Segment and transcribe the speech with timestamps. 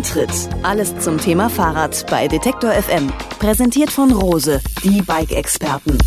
[0.00, 0.30] Antritt.
[0.62, 3.12] Alles zum Thema Fahrrad bei Detektor FM.
[3.38, 5.98] Präsentiert von Rose, die Bike-Experten.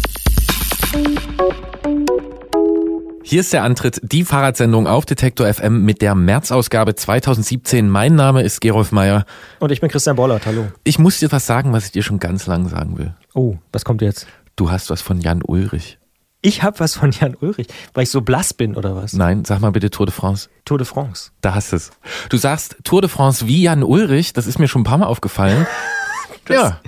[3.21, 7.87] Hier ist der Antritt, die Fahrradsendung auf Detektor FM mit der März-Ausgabe 2017.
[7.87, 9.25] Mein Name ist Gerolf Meyer.
[9.59, 10.65] Und ich bin Christian Bollert, hallo.
[10.83, 13.13] Ich muss dir was sagen, was ich dir schon ganz lang sagen will.
[13.35, 14.25] Oh, was kommt jetzt?
[14.55, 15.99] Du hast was von Jan Ulrich.
[16.45, 19.13] Ich hab was von Jan Ulrich, weil ich so blass bin oder was?
[19.13, 20.49] Nein, sag mal bitte Tour de France.
[20.65, 21.31] Tour de France.
[21.39, 21.91] Da hast du es.
[22.27, 25.05] Du sagst Tour de France wie Jan Ulrich, das ist mir schon ein paar Mal
[25.05, 25.65] aufgefallen.
[26.49, 26.81] ja.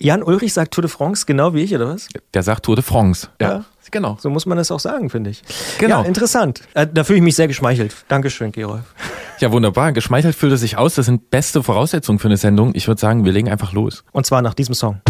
[0.00, 2.08] Jan Ulrich sagt Tour de France genau wie ich, oder was?
[2.34, 3.28] Der sagt Tour de France.
[3.40, 3.48] Ja.
[3.48, 3.64] ja.
[3.92, 4.18] Genau.
[4.20, 5.44] So muss man es auch sagen, finde ich.
[5.78, 6.02] Genau.
[6.02, 6.62] Ja, interessant.
[6.74, 7.94] Äh, da fühle ich mich sehr geschmeichelt.
[8.08, 8.82] Dankeschön, Gerolf.
[9.38, 9.92] Ja, wunderbar.
[9.92, 10.96] Geschmeichelt fühlt es sich aus.
[10.96, 12.72] Das sind beste Voraussetzungen für eine Sendung.
[12.74, 14.02] Ich würde sagen, wir legen einfach los.
[14.10, 15.00] Und zwar nach diesem Song.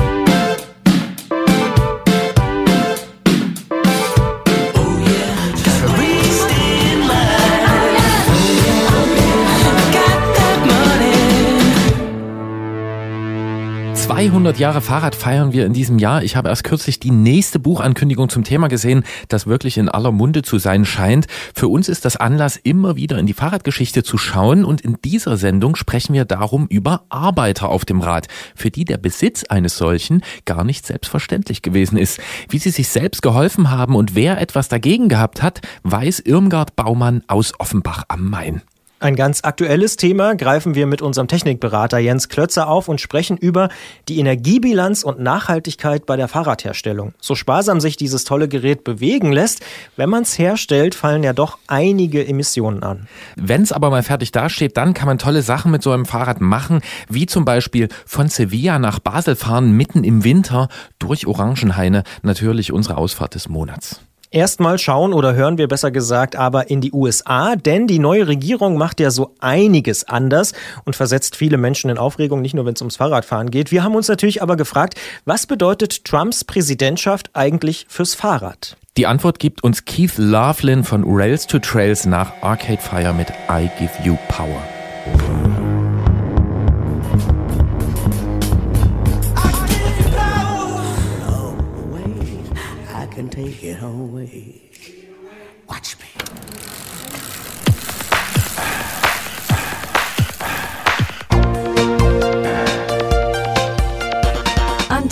[14.18, 16.24] 200 Jahre Fahrrad feiern wir in diesem Jahr.
[16.24, 20.42] Ich habe erst kürzlich die nächste Buchankündigung zum Thema gesehen, das wirklich in aller Munde
[20.42, 21.28] zu sein scheint.
[21.54, 25.36] Für uns ist das Anlass, immer wieder in die Fahrradgeschichte zu schauen und in dieser
[25.36, 28.26] Sendung sprechen wir darum über Arbeiter auf dem Rad,
[28.56, 32.18] für die der Besitz eines solchen gar nicht selbstverständlich gewesen ist.
[32.48, 37.22] Wie sie sich selbst geholfen haben und wer etwas dagegen gehabt hat, weiß Irmgard Baumann
[37.28, 38.62] aus Offenbach am Main.
[39.00, 43.68] Ein ganz aktuelles Thema greifen wir mit unserem Technikberater Jens Klötzer auf und sprechen über
[44.08, 47.14] die Energiebilanz und Nachhaltigkeit bei der Fahrradherstellung.
[47.20, 49.60] So sparsam sich dieses tolle Gerät bewegen lässt,
[49.94, 53.06] wenn man es herstellt, fallen ja doch einige Emissionen an.
[53.36, 56.40] Wenn es aber mal fertig dasteht, dann kann man tolle Sachen mit so einem Fahrrad
[56.40, 62.72] machen, wie zum Beispiel von Sevilla nach Basel fahren mitten im Winter durch Orangenhaine, natürlich
[62.72, 64.00] unsere Ausfahrt des Monats.
[64.30, 68.76] Erstmal schauen oder hören wir besser gesagt aber in die USA, denn die neue Regierung
[68.76, 70.52] macht ja so einiges anders
[70.84, 73.70] und versetzt viele Menschen in Aufregung, nicht nur wenn es ums Fahrradfahren geht.
[73.70, 78.76] Wir haben uns natürlich aber gefragt, was bedeutet Trumps Präsidentschaft eigentlich fürs Fahrrad?
[78.98, 83.70] Die Antwort gibt uns Keith Laughlin von Rails to Trails nach Arcade Fire mit I
[83.78, 85.57] Give You Power.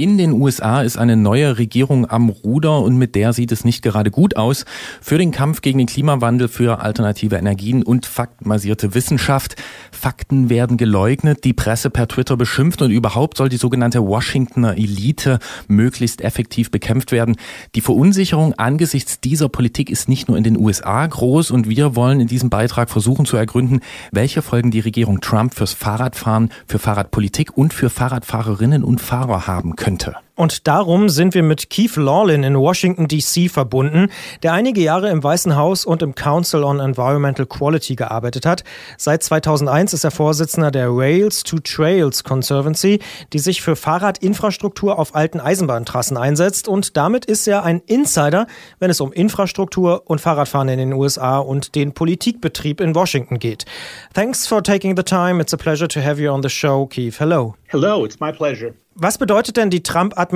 [0.00, 3.82] In den USA ist eine neue Regierung am Ruder und mit der sieht es nicht
[3.82, 4.64] gerade gut aus.
[5.02, 9.56] Für den Kampf gegen den Klimawandel, für alternative Energien und faktenbasierte Wissenschaft.
[9.92, 15.38] Fakten werden geleugnet, die Presse per Twitter beschimpft und überhaupt soll die sogenannte Washingtoner Elite
[15.68, 17.36] möglichst effektiv bekämpft werden.
[17.74, 22.20] Die Verunsicherung angesichts dieser Politik ist nicht nur in den USA groß und wir wollen
[22.20, 23.80] in diesem Beitrag versuchen zu ergründen,
[24.12, 29.76] welche Folgen die Regierung Trump fürs Fahrradfahren, für Fahrradpolitik und für Fahrradfahrerinnen und Fahrer haben
[29.76, 30.14] könnte könnte.
[30.40, 33.50] Und darum sind wir mit Keith Lawlin in Washington, D.C.
[33.50, 34.08] verbunden,
[34.42, 38.64] der einige Jahre im Weißen Haus und im Council on Environmental Quality gearbeitet hat.
[38.96, 43.00] Seit 2001 ist er Vorsitzender der Rails to Trails Conservancy,
[43.34, 46.68] die sich für Fahrradinfrastruktur auf alten Eisenbahntrassen einsetzt.
[46.68, 48.46] Und damit ist er ein Insider,
[48.78, 53.66] wenn es um Infrastruktur und Fahrradfahren in den USA und den Politikbetrieb in Washington geht.
[54.14, 55.38] Thanks for taking the time.
[55.38, 57.20] It's a pleasure to have you on the show, Keith.
[57.20, 57.56] Hello.
[57.68, 58.72] Hello, it's my pleasure.
[59.02, 60.29] Was bedeutet denn die Trump-Administration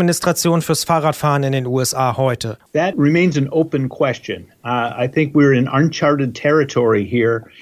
[0.63, 2.59] fürs Fahrradfahren in den USA heute?
[2.73, 4.47] That remains an open question.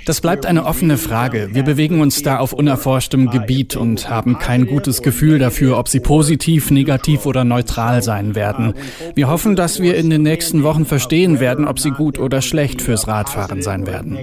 [0.06, 1.48] Das bleibt eine offene Frage.
[1.52, 5.98] Wir bewegen uns da auf unerforschtem Gebiet und haben kein gutes Gefühl dafür, ob sie
[5.98, 8.74] positiv, negativ oder neutral sein werden.
[9.16, 12.80] Wir hoffen, dass wir in den nächsten Wochen verstehen werden, ob sie gut oder schlecht
[12.80, 14.16] fürs Radfahren sein werden.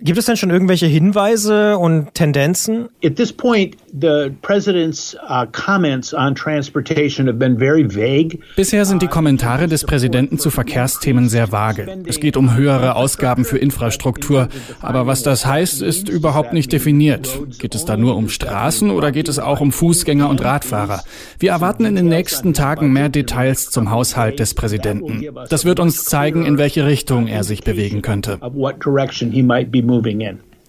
[0.00, 2.88] Gibt es denn schon irgendwelche Hinweise und Tendenzen?
[3.04, 8.38] At this point, the president's uh, comments on transportation have been very vague.
[8.56, 11.86] Bisher sind die Kommentare des Präsidenten zu Verkehrsthemen sehr vage.
[12.06, 14.48] Es geht um höhere Ausgaben für Infrastruktur.
[14.80, 17.28] Aber was das heißt, ist überhaupt nicht definiert.
[17.58, 21.02] Geht es da nur um Straßen oder geht es auch um Fußgänger und Radfahrer?
[21.38, 25.26] Wir erwarten in den nächsten Tagen mehr Details zum Haushalt des Präsidenten.
[25.48, 28.38] Das wird uns zeigen, in welche Richtung er sich bewegen könnte.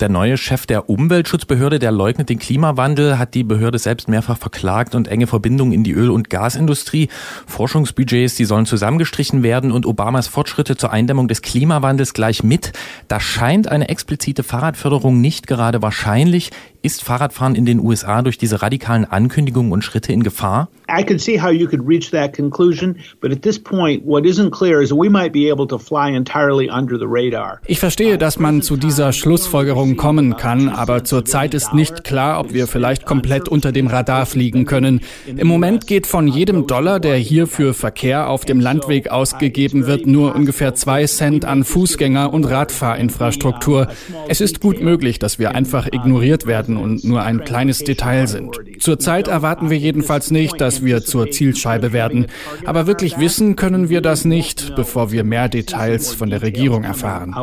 [0.01, 4.95] Der neue Chef der Umweltschutzbehörde, der leugnet den Klimawandel, hat die Behörde selbst mehrfach verklagt
[4.95, 7.07] und enge Verbindungen in die Öl- und Gasindustrie.
[7.45, 12.73] Forschungsbudgets, die sollen zusammengestrichen werden und Obamas Fortschritte zur Eindämmung des Klimawandels gleich mit.
[13.07, 16.49] Da scheint eine explizite Fahrradförderung nicht gerade wahrscheinlich.
[16.83, 20.67] Ist Fahrradfahren in den USA durch diese radikalen Ankündigungen und Schritte in Gefahr?
[20.89, 24.49] I can see how you could reach that conclusion, but at this point what isn't
[24.49, 27.59] clear is we might be able to fly entirely under the radar.
[27.67, 32.51] Ich verstehe, dass man zu dieser Schlussfolgerung kommen kann, aber zurzeit ist nicht klar, ob
[32.51, 35.01] wir vielleicht komplett unter dem Radar fliegen können.
[35.27, 40.07] Im Moment geht von jedem Dollar, der hier für Verkehr auf dem Landweg ausgegeben wird,
[40.07, 43.87] nur ungefähr zwei Cent an Fußgänger- und Radfahrinfrastruktur.
[44.27, 48.27] Es ist gut möglich, dass wir einfach ignoriert werden werden und nur ein kleines Detail
[48.27, 48.57] sind.
[48.79, 52.27] Zurzeit erwarten wir jedenfalls nicht, dass wir zur Zielscheibe werden.
[52.65, 57.33] Aber wirklich wissen können wir das nicht, bevor wir mehr Details von der Regierung erfahren.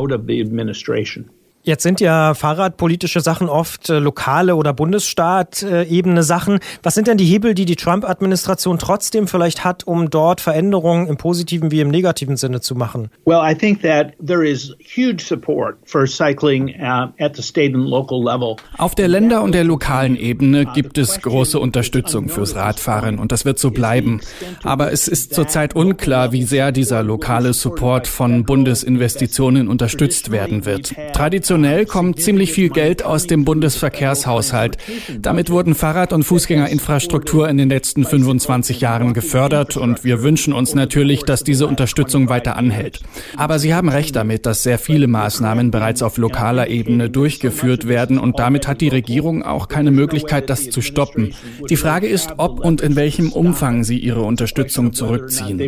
[1.69, 6.61] Jetzt sind ja fahrradpolitische Sachen oft äh, lokale oder Bundesstaat-ebene Sachen.
[6.83, 11.19] Was sind denn die Hebel, die die Trump-Administration trotzdem vielleicht hat, um dort Veränderungen im
[11.19, 13.11] positiven wie im negativen Sinne zu machen?
[13.27, 17.85] Well, I think that there is huge support for cycling uh, at the state and
[17.87, 18.57] local level.
[18.79, 23.45] Auf der Länder- und der lokalen Ebene gibt es große Unterstützung fürs Radfahren und das
[23.45, 24.23] wird so bleiben.
[24.63, 30.95] Aber es ist zurzeit unklar, wie sehr dieser lokale Support von Bundesinvestitionen unterstützt werden wird.
[31.13, 34.79] Traditionell Traditionell kommt ziemlich viel Geld aus dem Bundesverkehrshaushalt.
[35.19, 40.77] Damit wurden Fahrrad- und Fußgängerinfrastruktur in den letzten 25 Jahren gefördert und wir wünschen uns
[40.77, 43.01] natürlich, dass diese Unterstützung weiter anhält.
[43.37, 48.21] Aber Sie haben recht damit, dass sehr viele Maßnahmen bereits auf lokaler Ebene durchgeführt werden
[48.21, 51.35] und damit hat die Regierung auch keine Möglichkeit, das zu stoppen.
[51.69, 55.59] Die Frage ist, ob und in welchem Umfang sie ihre Unterstützung zurückziehen.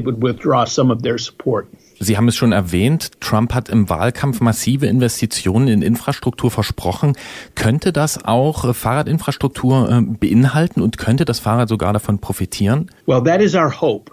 [2.03, 7.15] Sie haben es schon erwähnt, Trump hat im Wahlkampf massive Investitionen in Infrastruktur versprochen.
[7.55, 12.91] Könnte das auch Fahrradinfrastruktur äh, beinhalten und könnte das Fahrrad sogar davon profitieren?
[13.05, 14.11] Well, that is our hope.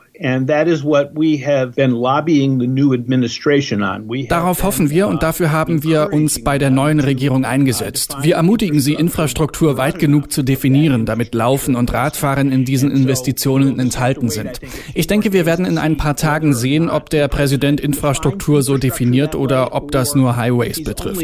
[4.27, 8.17] Darauf hoffen wir und dafür haben wir uns bei der neuen Regierung eingesetzt.
[8.21, 13.79] Wir ermutigen sie, Infrastruktur weit genug zu definieren, damit Laufen und Radfahren in diesen Investitionen
[13.79, 14.59] enthalten sind.
[14.93, 19.35] Ich denke, wir werden in ein paar Tagen sehen, ob der Präsident Infrastruktur so definiert
[19.35, 21.21] oder ob das nur Highways betrifft.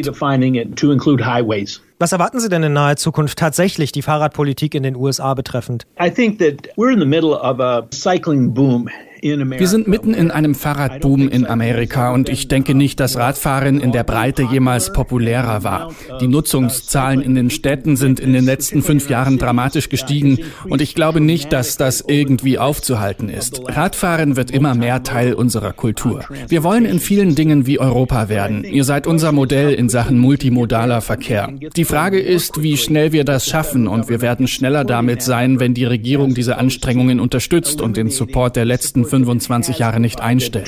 [2.04, 5.86] Was erwarten Sie denn in naher Zukunft tatsächlich die Fahrradpolitik in den USA betreffend?
[5.98, 8.90] I think that we're in the middle of a cycling boom
[9.24, 13.94] wir sind mitten in einem Fahrradboom in Amerika und ich denke nicht, dass Radfahren in
[13.94, 15.94] der Breite jemals populärer war.
[16.20, 20.94] Die Nutzungszahlen in den Städten sind in den letzten fünf Jahren dramatisch gestiegen und ich
[20.94, 23.62] glaube nicht, dass das irgendwie aufzuhalten ist.
[23.66, 26.26] Radfahren wird immer mehr Teil unserer Kultur.
[26.50, 28.66] Wir wollen in vielen Dingen wie Europa werden.
[28.66, 31.50] Ihr seid unser Modell in Sachen multimodaler Verkehr.
[31.78, 35.74] Die Frage ist, wie schnell wir das schaffen und wir werden schneller damit sein, wenn
[35.74, 40.66] die Regierung diese Anstrengungen unterstützt und den Support der letzten 25 Jahre nicht einstellt.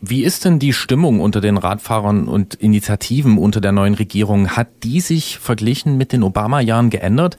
[0.00, 4.50] Wie ist denn die Stimmung unter den Radfahrern und Initiativen unter der neuen Regierung?
[4.50, 7.36] Hat die sich verglichen mit den Obama-Jahren geändert?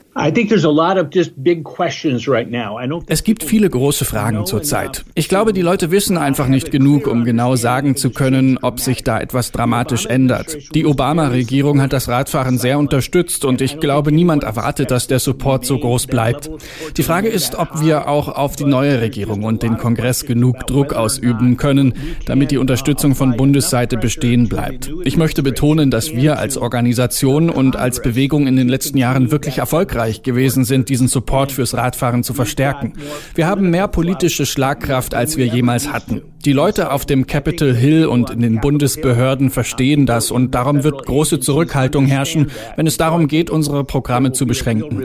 [3.06, 5.04] Es gibt viele große Fragen zurzeit.
[5.14, 9.04] Ich glaube, die Leute wissen einfach nicht genug, um genau sagen zu können, ob sich
[9.04, 10.74] da etwas dramatisch ändert.
[10.74, 15.64] Die Obama-Regierung hat das Radfahren sehr unterstützt und ich glaube, niemand erwartet, dass der Support
[15.64, 16.50] so groß bleibt.
[16.98, 20.92] Die Frage ist, ob wir auch auf die neue Regierung und den Kongress genug Druck
[20.92, 21.94] ausüben können,
[22.26, 24.90] damit die Unterstützung von Bundesseite bestehen bleibt.
[25.04, 29.58] Ich möchte betonen, dass wir als Organisation und als Bewegung in den letzten Jahren wirklich
[29.58, 32.94] erfolgreich gewesen sind, diesen Support fürs Radfahren zu verstärken.
[33.34, 36.22] Wir haben mehr politische Schlagkraft, als wir jemals hatten.
[36.44, 41.06] Die Leute auf dem Capitol Hill und in den Bundesbehörden verstehen das und darum wird
[41.06, 45.02] große Zurückhaltung herrschen, wenn es darum geht, unsere Programme zu beschränken.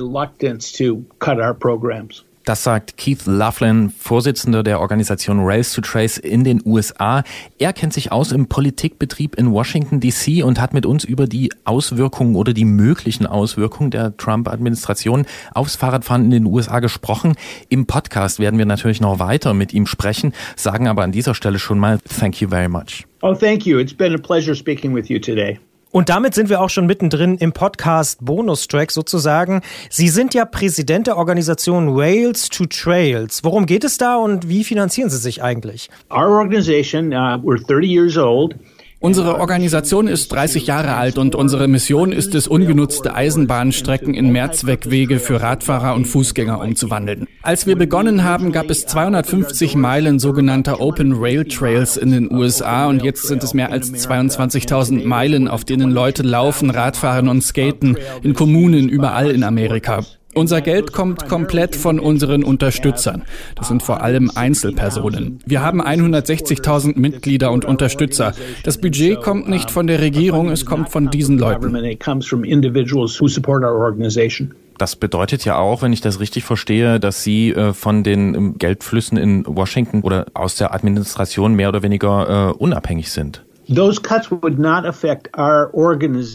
[2.45, 7.23] Das sagt Keith Laughlin, Vorsitzender der Organisation Rails to Trace in den USA.
[7.57, 11.51] Er kennt sich aus im Politikbetrieb in Washington DC und hat mit uns über die
[11.63, 15.25] Auswirkungen oder die möglichen Auswirkungen der Trump-Administration
[15.55, 17.33] aufs Fahrradfahren in den USA gesprochen.
[17.69, 21.57] Im Podcast werden wir natürlich noch weiter mit ihm sprechen, sagen aber an dieser Stelle
[21.57, 23.07] schon mal Thank you very much.
[23.23, 23.79] Oh, thank you.
[23.79, 25.59] It's been a pleasure speaking with you today.
[25.95, 29.61] Und damit sind wir auch schon mittendrin im Podcast Bonustrack sozusagen.
[29.89, 33.45] Sie sind ja Präsident der Organisation Wales to Trails.
[33.45, 35.89] Worum geht es da und wie finanzieren Sie sich eigentlich?
[36.11, 38.55] Our organization, uh, we're 30 years old.
[39.05, 45.19] Unsere Organisation ist 30 Jahre alt und unsere Mission ist es, ungenutzte Eisenbahnstrecken in Mehrzweckwege
[45.19, 47.27] für Radfahrer und Fußgänger umzuwandeln.
[47.43, 52.87] Als wir begonnen haben, gab es 250 Meilen sogenannter Open Rail Trails in den USA
[52.87, 57.99] und jetzt sind es mehr als 22.000 Meilen, auf denen Leute laufen, Radfahren und skaten
[58.23, 60.03] in Kommunen überall in Amerika.
[60.35, 63.23] Unser Geld kommt komplett von unseren Unterstützern.
[63.55, 65.39] Das sind vor allem Einzelpersonen.
[65.45, 68.33] Wir haben 160.000 Mitglieder und Unterstützer.
[68.63, 71.73] Das Budget kommt nicht von der Regierung, es kommt von diesen Leuten.
[74.77, 78.57] Das bedeutet ja auch, wenn ich das richtig verstehe, dass Sie äh, von den ähm,
[78.57, 83.44] Geldflüssen in Washington oder aus der Administration mehr oder weniger äh, unabhängig sind.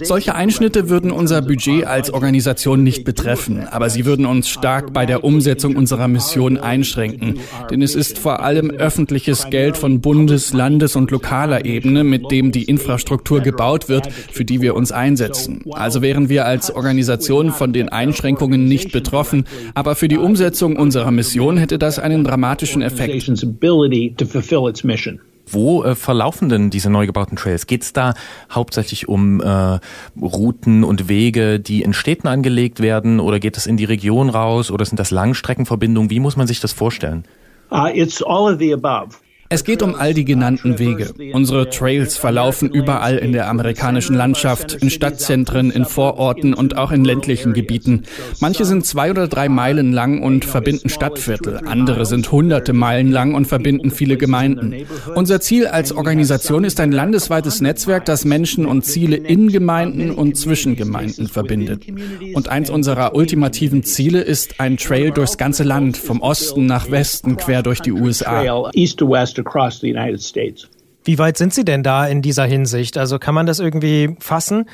[0.03, 5.07] Solche Einschnitte würden unser Budget als Organisation nicht betreffen, aber sie würden uns stark bei
[5.07, 7.39] der Umsetzung unserer Mission einschränken.
[7.71, 12.51] Denn es ist vor allem öffentliches Geld von Bundes-, Landes- und lokaler Ebene, mit dem
[12.51, 15.63] die Infrastruktur gebaut wird, für die wir uns einsetzen.
[15.73, 19.45] Also wären wir als Organisation von den Einschränkungen nicht betroffen,
[19.75, 23.15] aber für die Umsetzung unserer Mission hätte das einen dramatischen Effekt.
[25.52, 27.66] Wo äh, verlaufen denn diese neu gebauten Trails?
[27.66, 28.14] Geht es da
[28.50, 29.78] hauptsächlich um äh,
[30.21, 34.71] Routen und Wege, die in Städten angelegt werden oder geht es in die Region raus
[34.71, 36.11] oder sind das Langstreckenverbindungen?
[36.11, 37.25] Wie muss man sich das vorstellen?
[37.71, 39.16] Uh, it's all of the above.
[39.52, 41.12] Es geht um all die genannten Wege.
[41.33, 47.04] Unsere Trails verlaufen überall in der amerikanischen Landschaft, in Stadtzentren, in Vororten und auch in
[47.04, 48.04] ländlichen Gebieten.
[48.38, 51.62] Manche sind zwei oder drei Meilen lang und verbinden Stadtviertel.
[51.66, 54.87] Andere sind hunderte Meilen lang und verbinden viele Gemeinden.
[55.16, 60.37] Unser Ziel als Organisation ist ein landesweites Netzwerk, das Menschen und Ziele in Gemeinden und
[60.37, 61.87] zwischen Gemeinden verbindet.
[62.35, 67.37] Und eins unserer ultimativen Ziele ist ein Trail durchs ganze Land, vom Osten nach Westen,
[67.37, 68.71] quer durch die USA
[69.41, 70.69] across the United States.
[71.03, 72.99] Wie weit sind Sie denn da in dieser Hinsicht?
[72.99, 74.67] Also kann man das irgendwie fassen?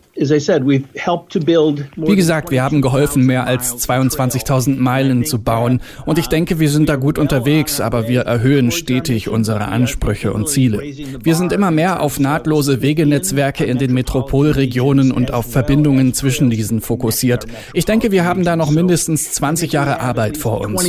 [1.96, 5.80] Wie gesagt, wir haben geholfen, mehr als 22.000 Meilen zu bauen.
[6.04, 10.48] Und ich denke, wir sind da gut unterwegs, aber wir erhöhen stetig unsere Ansprüche und
[10.48, 10.80] Ziele.
[11.22, 16.80] Wir sind immer mehr auf nahtlose Wegenetzwerke in den Metropolregionen und auf Verbindungen zwischen diesen
[16.80, 17.46] fokussiert.
[17.72, 20.84] Ich denke, wir haben da noch mindestens 20 Jahre Arbeit vor uns.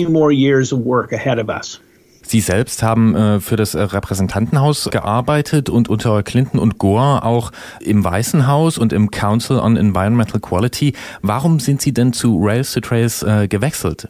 [2.28, 7.52] Sie selbst haben äh, für das äh, Repräsentantenhaus gearbeitet und unter Clinton und Gore auch
[7.80, 10.94] im Weißen Haus und im Council on Environmental Quality.
[11.22, 14.10] Warum sind Sie denn zu Rails to Trails äh, gewechselt?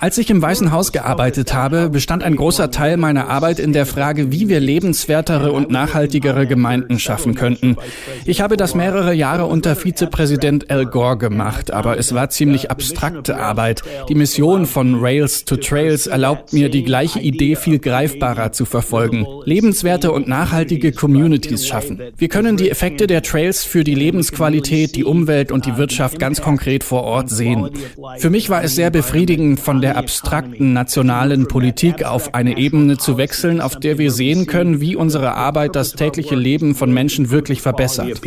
[0.00, 3.86] Als ich im Weißen Haus gearbeitet habe, bestand ein großer Teil meiner Arbeit in der
[3.86, 7.76] Frage, wie wir lebenswertere und nachhaltigere Gemeinden schaffen könnten.
[8.24, 13.38] Ich habe das mehrere Jahre unter Vizepräsident Al Gore gemacht, aber es war ziemlich abstrakte
[13.38, 13.82] Arbeit.
[14.08, 19.28] Die Mission von Rails to Trails erlaubt mir, die gleiche Idee viel greifbarer zu verfolgen.
[19.44, 22.00] Lebenswerte und nachhaltige Communities schaffen.
[22.16, 26.42] Wir können die Effekte der Trails für die Lebensqualität, die Umwelt und die Wirtschaft ganz
[26.42, 27.70] konkret konkret vor Ort sehen.
[28.18, 33.16] Für mich war es sehr befriedigend, von der abstrakten nationalen Politik auf eine Ebene zu
[33.16, 37.62] wechseln, auf der wir sehen können, wie unsere Arbeit das tägliche Leben von Menschen wirklich
[37.62, 38.20] verbessert.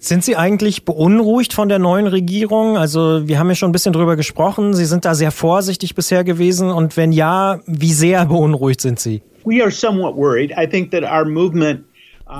[0.00, 2.76] Sind Sie eigentlich beunruhigt von der neuen Regierung?
[2.76, 4.72] Also wir haben ja schon ein bisschen drüber gesprochen.
[4.74, 6.70] Sie sind da sehr vorsichtig bisher gewesen.
[6.70, 9.22] Und wenn ja, wie sehr beunruhigt sind Sie?
[9.44, 10.52] We are somewhat worried.
[10.52, 11.80] I think that our movement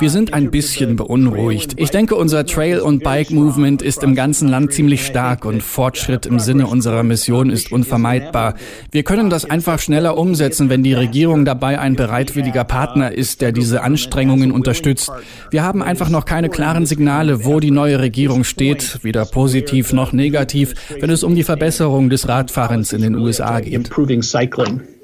[0.01, 1.75] wir sind ein bisschen beunruhigt.
[1.77, 6.39] Ich denke, unser Trail- und Bike-Movement ist im ganzen Land ziemlich stark und Fortschritt im
[6.39, 8.55] Sinne unserer Mission ist unvermeidbar.
[8.93, 13.53] Wir können das einfach schneller umsetzen, wenn die Regierung dabei ein bereitwilliger Partner ist, der
[13.53, 15.11] diese Anstrengungen unterstützt.
[15.51, 20.13] Wir haben einfach noch keine klaren Signale, wo die neue Regierung steht, weder positiv noch
[20.13, 23.91] negativ, wenn es um die Verbesserung des Radfahrens in den USA geht.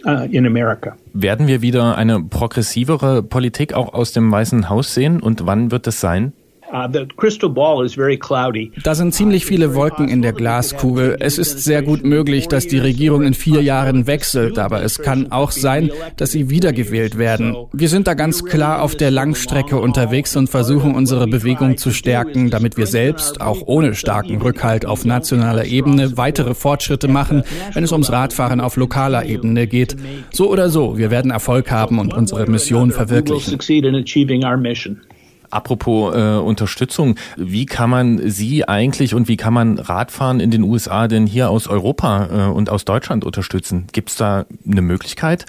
[0.06, 0.96] Uh, in America.
[1.14, 5.86] Werden wir wieder eine progressivere Politik auch aus dem Weißen Haus sehen und wann wird
[5.86, 6.34] es sein?
[6.72, 8.72] Uh, the crystal ball is very cloudy.
[8.82, 11.16] Da sind ziemlich viele Wolken in der Glaskugel.
[11.20, 15.30] Es ist sehr gut möglich, dass die Regierung in vier Jahren wechselt, aber es kann
[15.30, 17.54] auch sein, dass sie wiedergewählt werden.
[17.72, 22.50] Wir sind da ganz klar auf der Langstrecke unterwegs und versuchen unsere Bewegung zu stärken,
[22.50, 27.44] damit wir selbst, auch ohne starken Rückhalt auf nationaler Ebene, weitere Fortschritte machen,
[27.74, 29.96] wenn es ums Radfahren auf lokaler Ebene geht.
[30.32, 33.58] So oder so, wir werden Erfolg haben und unsere Mission verwirklichen.
[35.54, 40.64] Apropos äh, Unterstützung, wie kann man Sie eigentlich und wie kann man Radfahren in den
[40.64, 43.86] USA denn hier aus Europa äh, und aus Deutschland unterstützen?
[43.92, 45.46] Gibt es da eine Möglichkeit?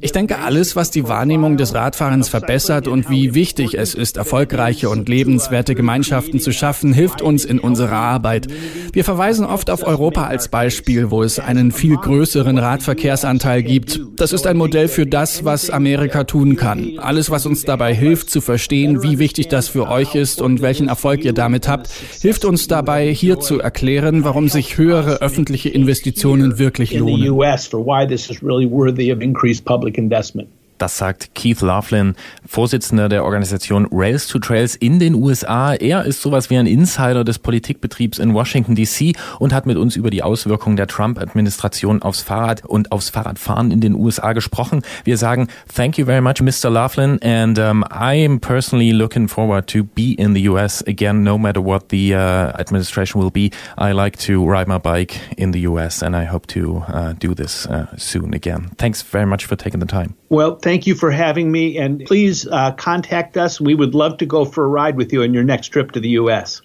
[0.00, 4.90] Ich denke, alles, was die Wahrnehmung des Radfahrens verbessert und wie wichtig es ist, erfolgreiche
[4.90, 8.48] und lebenswerte Gemeinschaften zu schaffen, hilft uns in unserer Arbeit.
[8.92, 14.00] Wir verweisen oft auf Europa als Beispiel, wo es einen viel größeren Radverkehrsanteil gibt.
[14.16, 16.98] Das ist ein Modell für das, was Amerika tun kann.
[16.98, 20.88] Alles, was uns dabei hilft zu verstehen, wie wichtig das für euch ist und welchen
[20.88, 21.88] Erfolg ihr damit habt,
[22.20, 27.38] hilft uns dabei, hier zu erklären, warum sich höhere öffentliche Investitionen wirklich lohnen
[27.78, 30.48] for why this is really worthy of increased public investment.
[30.78, 32.14] Das sagt Keith Laughlin,
[32.46, 35.74] Vorsitzender der Organisation Rails to Trails in den USA.
[35.74, 39.96] Er ist sowas wie ein Insider des Politikbetriebs in Washington DC und hat mit uns
[39.96, 44.82] über die Auswirkungen der Trump-Administration aufs Fahrrad und aufs Fahrradfahren in den USA gesprochen.
[45.04, 46.70] Wir sagen Thank you very much, Mr.
[46.70, 51.38] Laughlin, and um, I am personally looking forward to be in the US again, no
[51.38, 53.50] matter what the uh, administration will be.
[53.76, 57.34] I like to ride my bike in the US, and I hope to uh, do
[57.34, 58.70] this uh, soon again.
[58.78, 60.14] Thanks very much for taking the time.
[60.30, 63.58] Well, thank you for having me, and please uh, contact us.
[63.58, 66.00] We would love to go for a ride with you on your next trip to
[66.00, 66.60] the U.S.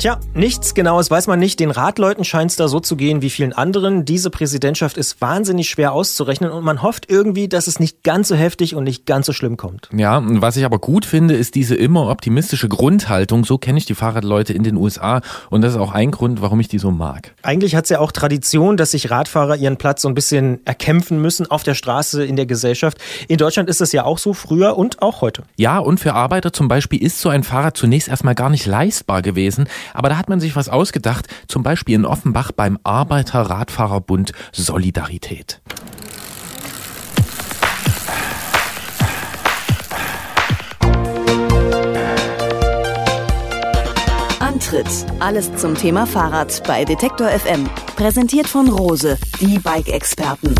[0.00, 1.60] Tja, nichts Genaues weiß man nicht.
[1.60, 4.06] Den Ratleuten scheint es da so zu gehen wie vielen anderen.
[4.06, 8.34] Diese Präsidentschaft ist wahnsinnig schwer auszurechnen und man hofft irgendwie, dass es nicht ganz so
[8.34, 9.90] heftig und nicht ganz so schlimm kommt.
[9.94, 13.44] Ja, was ich aber gut finde, ist diese immer optimistische Grundhaltung.
[13.44, 16.60] So kenne ich die Fahrradleute in den USA und das ist auch ein Grund, warum
[16.60, 17.34] ich die so mag.
[17.42, 21.20] Eigentlich hat es ja auch Tradition, dass sich Radfahrer ihren Platz so ein bisschen erkämpfen
[21.20, 22.96] müssen auf der Straße in der Gesellschaft.
[23.28, 25.42] In Deutschland ist es ja auch so früher und auch heute.
[25.58, 29.20] Ja, und für Arbeiter zum Beispiel ist so ein Fahrrad zunächst erstmal gar nicht leistbar
[29.20, 29.68] gewesen.
[29.92, 35.60] Aber da hat man sich was ausgedacht, zum Beispiel in Offenbach beim Arbeiter-Radfahrerbund Solidarität.
[44.38, 45.06] Antritt.
[45.18, 47.68] Alles zum Thema Fahrrad bei Detektor FM.
[47.96, 50.54] Präsentiert von Rose, die Bike-Experten.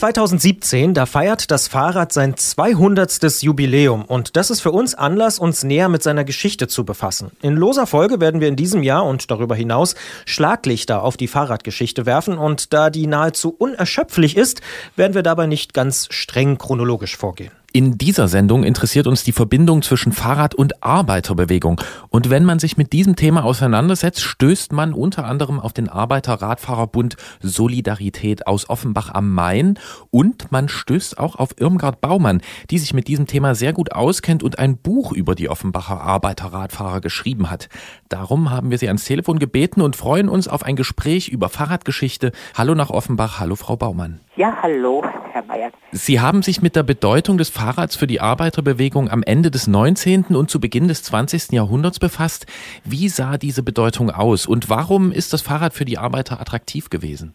[0.00, 3.42] 2017, da feiert das Fahrrad sein 200.
[3.42, 7.32] Jubiläum und das ist für uns Anlass, uns näher mit seiner Geschichte zu befassen.
[7.42, 12.06] In loser Folge werden wir in diesem Jahr und darüber hinaus Schlaglichter auf die Fahrradgeschichte
[12.06, 14.62] werfen und da die nahezu unerschöpflich ist,
[14.96, 17.52] werden wir dabei nicht ganz streng chronologisch vorgehen.
[17.72, 21.80] In dieser Sendung interessiert uns die Verbindung zwischen Fahrrad- und Arbeiterbewegung.
[22.08, 27.14] Und wenn man sich mit diesem Thema auseinandersetzt, stößt man unter anderem auf den Arbeiter-Radfahrerbund
[27.40, 29.78] Solidarität aus Offenbach am Main
[30.10, 34.42] und man stößt auch auf Irmgard Baumann, die sich mit diesem Thema sehr gut auskennt
[34.42, 37.68] und ein Buch über die Offenbacher Arbeiter-Radfahrer geschrieben hat.
[38.08, 42.32] Darum haben wir sie ans Telefon gebeten und freuen uns auf ein Gespräch über Fahrradgeschichte.
[42.56, 44.18] Hallo nach Offenbach, hallo Frau Baumann.
[44.40, 45.70] Ja, hallo, Herr Mayer.
[45.92, 50.34] Sie haben sich mit der Bedeutung des Fahrrads für die Arbeiterbewegung am Ende des 19.
[50.34, 51.52] und zu Beginn des 20.
[51.52, 52.46] Jahrhunderts befasst.
[52.82, 57.34] Wie sah diese Bedeutung aus und warum ist das Fahrrad für die Arbeiter attraktiv gewesen?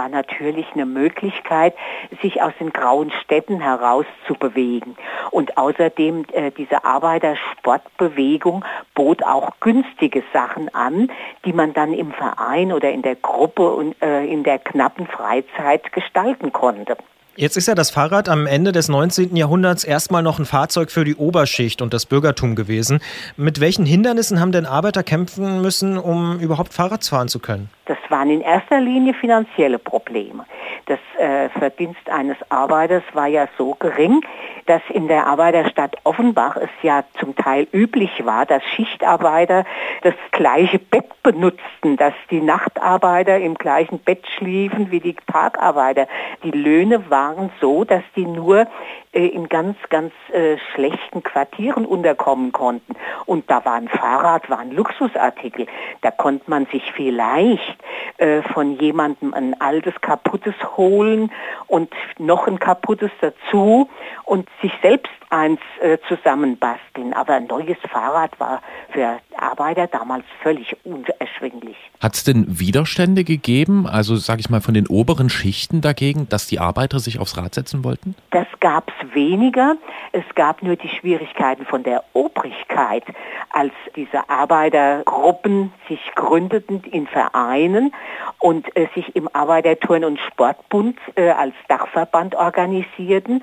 [0.00, 1.74] War natürlich eine Möglichkeit,
[2.22, 4.96] sich aus den grauen Städten heraus zu bewegen.
[5.30, 11.10] Und außerdem äh, diese Arbeitersportbewegung bot auch günstige Sachen an,
[11.44, 15.92] die man dann im Verein oder in der Gruppe und äh, in der knappen Freizeit
[15.92, 16.96] gestalten konnte.
[17.36, 19.36] Jetzt ist ja das Fahrrad am Ende des 19.
[19.36, 23.00] Jahrhunderts erstmal noch ein Fahrzeug für die Oberschicht und das Bürgertum gewesen.
[23.36, 27.70] Mit welchen Hindernissen haben denn Arbeiter kämpfen müssen, um überhaupt Fahrrad fahren zu können?
[27.86, 30.44] Das waren in erster Linie finanzielle Probleme.
[30.86, 34.22] Das äh, Verdienst eines Arbeiters war ja so gering,
[34.66, 39.64] dass in der Arbeiterstadt Offenbach es ja zum Teil üblich war, dass Schichtarbeiter
[40.02, 46.06] das gleiche Bett benutzten, dass die Nachtarbeiter im gleichen Bett schliefen wie die Tagarbeiter.
[46.44, 48.66] Die Löhne waren waren so, dass die nur
[49.12, 52.94] äh, in ganz, ganz äh, schlechten Quartieren unterkommen konnten.
[53.26, 55.66] Und da war ein Fahrrad, war ein Luxusartikel.
[56.00, 57.76] Da konnte man sich vielleicht
[58.16, 61.30] äh, von jemandem ein altes, kaputtes holen
[61.66, 63.90] und noch ein kaputtes dazu
[64.24, 67.12] und sich selbst eins äh, zusammenbasteln.
[67.12, 71.76] Aber ein neues Fahrrad war für Arbeiter damals völlig unerschwinglich.
[72.00, 76.46] Hat es denn Widerstände gegeben, also sage ich mal von den oberen Schichten dagegen, dass
[76.46, 78.14] die Arbeiter sich aufs Rad setzen wollten?
[78.30, 79.76] Das gab es weniger.
[80.12, 83.04] Es gab nur die Schwierigkeiten von der Obrigkeit,
[83.50, 87.92] als diese Arbeitergruppen sich gründeten in Vereinen
[88.38, 93.42] und äh, sich im Arbeiterturn- und Sportbund äh, als Dachverband organisierten.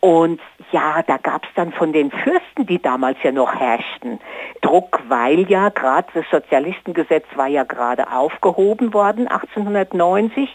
[0.00, 0.40] Und
[0.72, 4.20] ja, da gab es dann von den Fürsten, die damals ja noch herrschten,
[4.60, 10.48] Druck, weil ja gerade das Sozialistengesetz war ja gerade aufgehoben worden, 1890.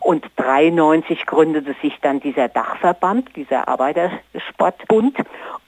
[0.00, 5.16] Und 93 gründete sich dann dieser Dachverband, dieser Arbeitersportbund.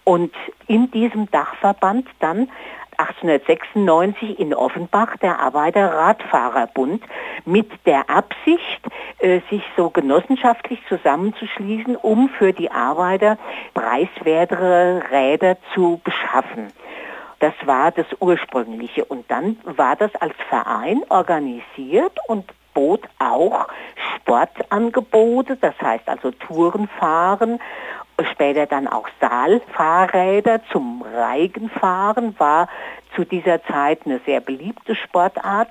[0.05, 0.35] Und
[0.67, 2.51] in diesem Dachverband dann
[2.99, 7.03] 1896 in Offenbach der Arbeiterradfahrerbund
[7.45, 8.81] mit der Absicht,
[9.19, 13.39] äh, sich so genossenschaftlich zusammenzuschließen, um für die Arbeiter
[13.75, 16.73] preiswertere Räder zu beschaffen.
[17.41, 19.05] Das war das Ursprüngliche.
[19.05, 23.69] Und dann war das als Verein organisiert und bot auch
[24.17, 27.61] Sportangebote, das heißt also Tourenfahren
[28.33, 32.69] später dann auch Saalfahrräder zum Reigenfahren war
[33.15, 35.71] zu dieser Zeit eine sehr beliebte Sportart.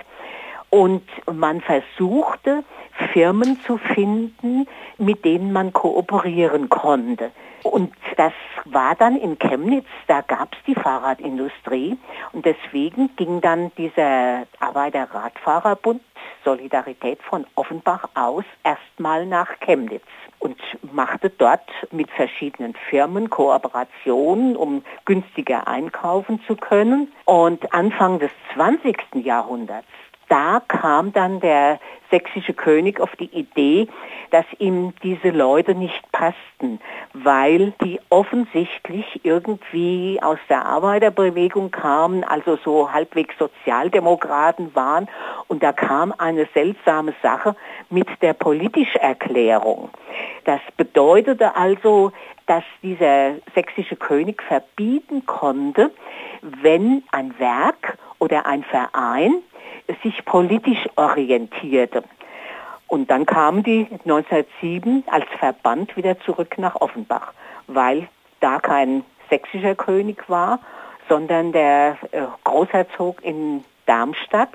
[0.70, 1.02] Und
[1.32, 2.64] man versuchte,
[3.12, 4.66] Firmen zu finden,
[4.98, 7.30] mit denen man kooperieren konnte.
[7.64, 8.32] Und das
[8.66, 11.98] war dann in Chemnitz, da gab es die Fahrradindustrie
[12.32, 16.00] und deswegen ging dann dieser Arbeiter-Radfahrerbund
[16.44, 20.04] Solidarität von Offenbach aus erstmal nach Chemnitz
[20.38, 20.56] und
[20.92, 27.12] machte dort mit verschiedenen Firmen Kooperationen, um günstiger einkaufen zu können.
[27.24, 28.96] Und Anfang des 20.
[29.14, 29.88] Jahrhunderts
[30.28, 31.78] da kam dann der
[32.10, 33.88] sächsische König auf die Idee,
[34.30, 36.80] dass ihm diese Leute nicht passten,
[37.12, 45.08] weil die offensichtlich irgendwie aus der Arbeiterbewegung kamen, also so halbwegs Sozialdemokraten waren.
[45.48, 47.56] Und da kam eine seltsame Sache
[47.90, 49.90] mit der Politischerklärung.
[50.44, 52.12] Das bedeutete also,
[52.46, 55.90] dass dieser sächsische König verbieten konnte,
[56.42, 59.42] wenn ein Werk oder ein Verein
[60.02, 62.02] sich politisch orientierte.
[62.86, 67.34] Und dann kamen die 1907 als Verband wieder zurück nach Offenbach,
[67.66, 68.08] weil
[68.40, 70.60] da kein sächsischer König war,
[71.08, 74.50] sondern der äh, Großherzog in Darmstadt,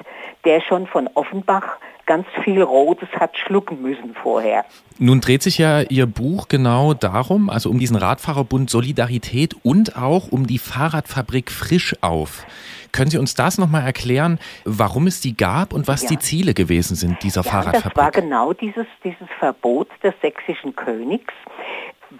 [0.45, 1.77] der schon von Offenbach
[2.09, 4.65] ganz viel Rotes hat schlucken müssen vorher.
[4.97, 10.31] Nun dreht sich ja Ihr Buch genau darum, also um diesen Radfahrerbund Solidarität und auch
[10.31, 12.47] um die Fahrradfabrik Frisch auf.
[12.91, 16.09] Können Sie uns das nochmal erklären, warum es die gab und was ja.
[16.09, 17.93] die Ziele gewesen sind dieser ja, Fahrradfabrik?
[17.93, 21.33] Das war genau dieses, dieses Verbot des sächsischen Königs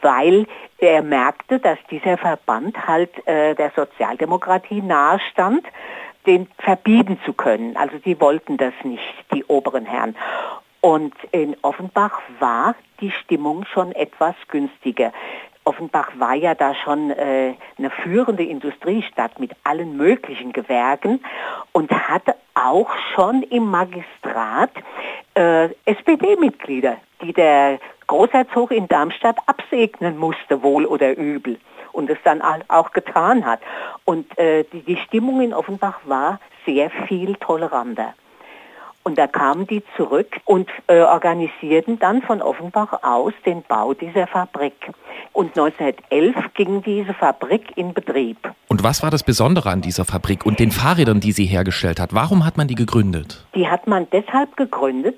[0.02, 0.45] weil
[0.78, 5.65] er merkte, dass dieser Verband halt äh, der Sozialdemokratie nahestand
[6.29, 7.75] den verbieten zu können.
[7.75, 10.15] Also die wollten das nicht, die oberen Herren.
[10.79, 15.11] Und in Offenbach war die Stimmung schon etwas günstiger.
[15.63, 21.19] Offenbach war ja da schon äh, eine führende Industriestadt mit allen möglichen Gewerken
[21.71, 24.71] und hatte auch schon im Magistrat
[25.33, 31.57] äh, SPD-Mitglieder, die der Großherzog in Darmstadt absegnen musste, wohl oder übel
[31.91, 33.62] und es dann auch getan hat.
[34.06, 38.13] Und äh, die, die Stimmung in Offenbach war sehr viel toleranter.
[39.10, 44.28] Und da kamen die zurück und äh, organisierten dann von Offenbach aus den Bau dieser
[44.28, 44.76] Fabrik.
[45.34, 48.38] Und 1911 ging diese Fabrik in Betrieb.
[48.67, 52.13] Und was war das Besondere an dieser Fabrik und den Fahrrädern, die sie hergestellt hat?
[52.13, 53.43] Warum hat man die gegründet?
[53.56, 55.17] Die hat man deshalb gegründet,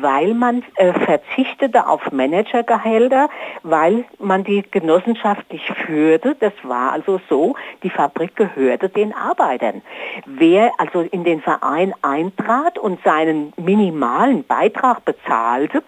[0.00, 3.28] weil man äh, verzichtete auf Managergehälter,
[3.62, 6.34] weil man die genossenschaftlich führte.
[6.40, 9.82] Das war also so, die Fabrik gehörte den Arbeitern.
[10.26, 15.82] Wer also in den Verein eintrat und seinen minimalen Beitrag bezahlte,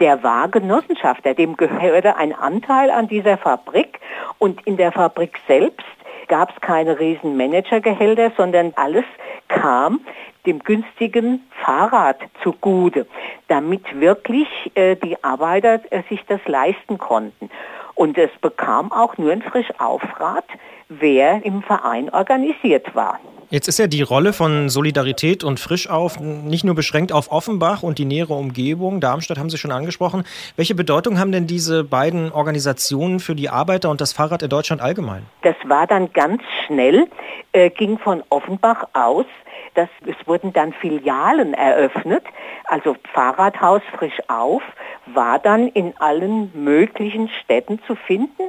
[0.00, 3.98] der war Genossenschafter, dem gehörte ein Anteil an dieser Fabrik
[4.38, 5.86] und in der Fabrik selbst
[6.28, 9.04] gab es keine riesen Managergehälter, sondern alles
[9.48, 10.00] kam
[10.46, 13.06] dem günstigen Fahrrad zugute,
[13.48, 17.50] damit wirklich äh, die Arbeiter äh, sich das leisten konnten.
[17.94, 20.44] Und es bekam auch nur ein Frischaufrad,
[20.88, 23.20] wer im Verein organisiert war.
[23.50, 27.98] Jetzt ist ja die Rolle von Solidarität und Frischauf nicht nur beschränkt auf Offenbach und
[27.98, 29.00] die nähere Umgebung.
[29.00, 30.24] Darmstadt haben Sie schon angesprochen.
[30.56, 34.82] Welche Bedeutung haben denn diese beiden Organisationen für die Arbeiter und das Fahrrad in Deutschland
[34.82, 35.24] allgemein?
[35.42, 37.06] Das war dann ganz schnell,
[37.52, 39.26] äh, ging von Offenbach aus.
[39.74, 42.24] Das, es wurden dann Filialen eröffnet,
[42.64, 44.62] also Fahrradhaus frisch auf,
[45.06, 48.44] war dann in allen möglichen Städten zu finden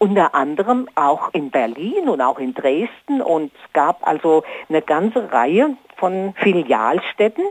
[0.00, 5.30] unter anderem auch in Berlin und auch in Dresden und es gab also eine ganze
[5.30, 7.44] Reihe von Filialstädten,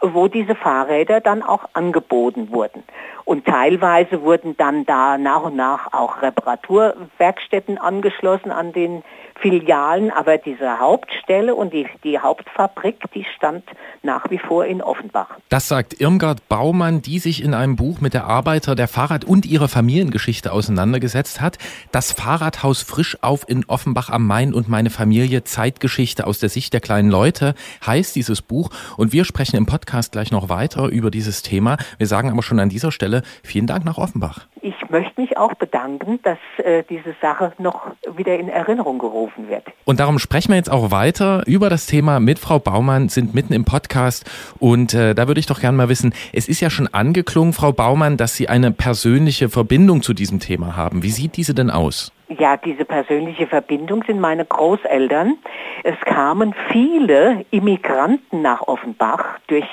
[0.00, 2.82] wo diese Fahrräder dann auch angeboten wurden.
[3.24, 9.02] Und teilweise wurden dann da nach und nach auch Reparaturwerkstätten angeschlossen an den
[9.40, 13.64] Filialen, aber diese Hauptstelle und die, die Hauptfabrik, die stand
[14.02, 15.36] nach wie vor in Offenbach.
[15.48, 19.44] Das sagt Irmgard Baumann, die sich in einem Buch mit der Arbeiter der Fahrrad- und
[19.44, 21.58] ihrer Familiengeschichte auseinandergesetzt hat.
[21.90, 26.72] Das Fahrradhaus frisch auf in Offenbach am Main und meine Familie Zeitgeschichte aus der Sicht
[26.72, 27.54] der kleinen Leute
[27.84, 31.76] heißt dieses Buch und wir sprechen im Podcast gleich noch weiter über dieses Thema.
[31.98, 33.11] Wir sagen aber schon an dieser Stelle
[33.42, 34.46] vielen Dank nach Offenbach.
[34.62, 39.64] Ich möchte mich auch bedanken, dass äh, diese Sache noch wieder in Erinnerung gerufen wird.
[39.84, 43.52] Und darum sprechen wir jetzt auch weiter über das Thema mit Frau Baumann, sind mitten
[43.52, 44.24] im Podcast
[44.58, 47.72] und äh, da würde ich doch gerne mal wissen, es ist ja schon angeklungen, Frau
[47.72, 51.02] Baumann, dass Sie eine persönliche Verbindung zu diesem Thema haben.
[51.02, 52.12] Wie sieht diese denn aus?
[52.38, 55.38] Ja, diese persönliche Verbindung sind meine Großeltern.
[55.82, 59.66] Es kamen viele Immigranten nach Offenbach durch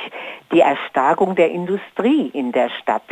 [0.52, 3.04] die Erstarkung der Industrie in der Stadt.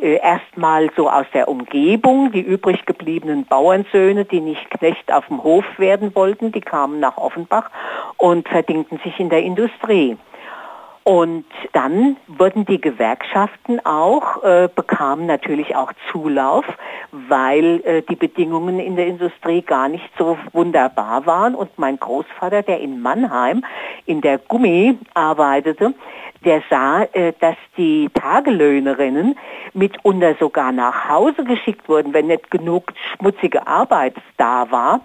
[0.00, 5.42] Äh, erstmal so aus der Umgebung, die übrig gebliebenen Bauernsöhne, die nicht Knecht auf dem
[5.42, 7.70] Hof werden wollten, die kamen nach Offenbach
[8.16, 10.16] und verdingten sich in der Industrie.
[11.08, 16.66] Und dann wurden die Gewerkschaften auch, äh, bekamen natürlich auch Zulauf,
[17.12, 21.54] weil äh, die Bedingungen in der Industrie gar nicht so wunderbar waren.
[21.54, 23.64] Und mein Großvater, der in Mannheim
[24.04, 25.94] in der Gummi arbeitete,
[26.44, 29.38] der sah, äh, dass die Tagelöhnerinnen
[29.72, 35.00] mitunter sogar nach Hause geschickt wurden, wenn nicht genug schmutzige Arbeit da war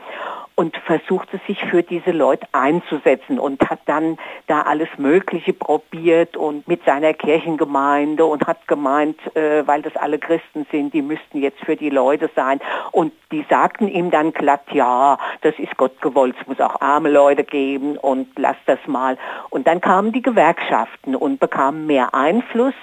[0.56, 6.68] und versuchte sich für diese Leute einzusetzen und hat dann da alles Mögliche probiert und
[6.68, 11.60] mit seiner Kirchengemeinde und hat gemeint, äh, weil das alle Christen sind, die müssten jetzt
[11.66, 12.60] für die Leute sein.
[12.92, 17.10] Und die sagten ihm dann glatt, ja, das ist Gott gewollt, es muss auch arme
[17.10, 19.18] Leute geben und lass das mal.
[19.50, 22.76] Und dann kamen die Gewerkschaften und bekamen mehr Einfluss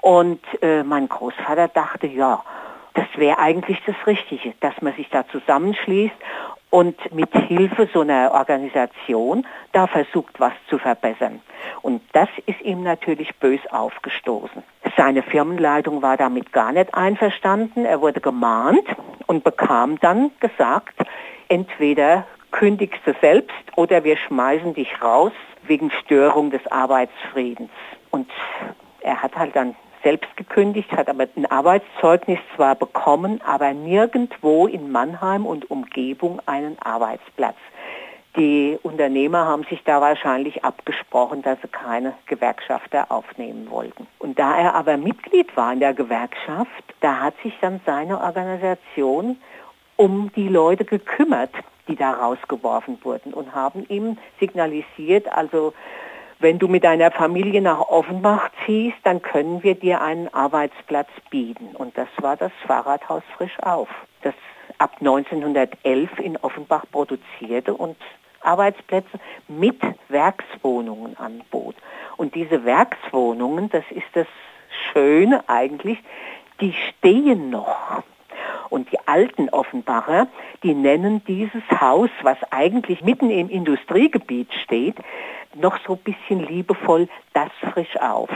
[0.00, 2.42] und äh, mein Großvater dachte, ja,
[2.94, 6.14] das wäre eigentlich das Richtige, dass man sich da zusammenschließt
[6.72, 11.42] und mit Hilfe so einer Organisation da versucht, was zu verbessern.
[11.82, 14.62] Und das ist ihm natürlich bös aufgestoßen.
[14.96, 17.84] Seine Firmenleitung war damit gar nicht einverstanden.
[17.84, 18.86] Er wurde gemahnt
[19.26, 20.94] und bekam dann gesagt,
[21.48, 25.32] entweder kündigst du selbst oder wir schmeißen dich raus
[25.64, 27.70] wegen Störung des Arbeitsfriedens.
[28.10, 28.30] Und
[29.00, 34.90] er hat halt dann selbst gekündigt, hat aber ein Arbeitszeugnis zwar bekommen, aber nirgendwo in
[34.90, 37.56] Mannheim und Umgebung einen Arbeitsplatz.
[38.36, 44.06] Die Unternehmer haben sich da wahrscheinlich abgesprochen, dass sie keine Gewerkschafter aufnehmen wollten.
[44.18, 49.36] Und da er aber Mitglied war in der Gewerkschaft, da hat sich dann seine Organisation
[49.96, 51.50] um die Leute gekümmert,
[51.88, 55.74] die da rausgeworfen wurden und haben ihm signalisiert, also
[56.42, 61.74] wenn du mit deiner Familie nach Offenbach ziehst, dann können wir dir einen Arbeitsplatz bieten.
[61.74, 63.88] Und das war das Fahrradhaus Frisch auf,
[64.22, 64.34] das
[64.78, 67.96] ab 1911 in Offenbach produzierte und
[68.40, 71.76] Arbeitsplätze mit Werkswohnungen anbot.
[72.16, 74.26] Und diese Werkswohnungen, das ist das
[74.92, 75.98] Schöne eigentlich,
[76.60, 78.02] die stehen noch.
[78.72, 80.28] Und die alten Offenbacher,
[80.62, 84.96] die nennen dieses Haus, was eigentlich mitten im Industriegebiet steht,
[85.54, 88.30] noch so ein bisschen liebevoll das frisch auf.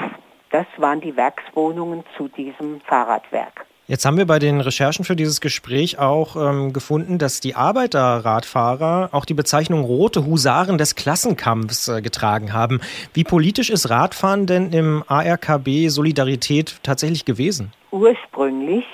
[0.50, 3.64] Das waren die Werkswohnungen zu diesem Fahrradwerk.
[3.86, 9.08] Jetzt haben wir bei den Recherchen für dieses Gespräch auch ähm, gefunden, dass die Arbeiterradfahrer
[9.12, 12.82] auch die Bezeichnung Rote Husaren des Klassenkampfs äh, getragen haben.
[13.14, 17.72] Wie politisch ist Radfahren denn im ARKB Solidarität tatsächlich gewesen?
[17.90, 18.84] Ursprünglich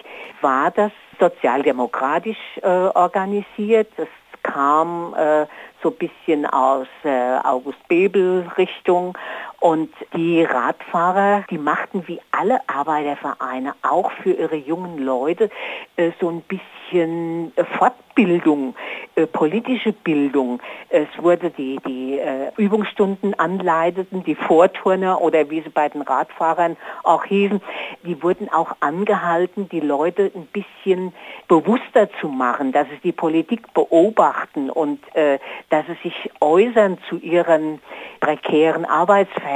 [0.40, 3.88] war das sozialdemokratisch äh, organisiert.
[3.96, 4.08] Das
[4.42, 5.46] kam äh,
[5.82, 9.16] so ein bisschen aus äh, August Bebel Richtung
[9.62, 15.50] und die Radfahrer, die machten wie alle Arbeitervereine auch für ihre jungen Leute
[15.94, 18.74] äh, so ein bisschen äh, Fortbildung
[19.14, 20.60] äh, politische Bildung.
[20.88, 26.76] Es wurde die, die äh, Übungsstunden anleiteten, die Vorturner oder wie sie bei den Radfahrern
[27.04, 27.62] auch hießen,
[28.02, 31.12] die wurden auch angehalten, die Leute ein bisschen
[31.46, 35.38] bewusster zu machen, dass sie die Politik beobachten und äh,
[35.70, 37.78] dass sie sich äußern zu ihren
[38.18, 39.51] prekären Arbeitsverhältnissen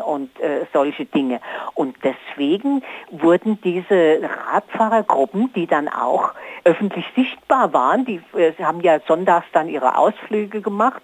[0.00, 1.40] und äh, solche Dinge.
[1.74, 4.20] Und deswegen wurden diese
[4.52, 6.32] Radfahrergruppen, die dann auch
[6.64, 11.02] öffentlich sichtbar waren, die äh, haben ja sonntags dann ihre Ausflüge gemacht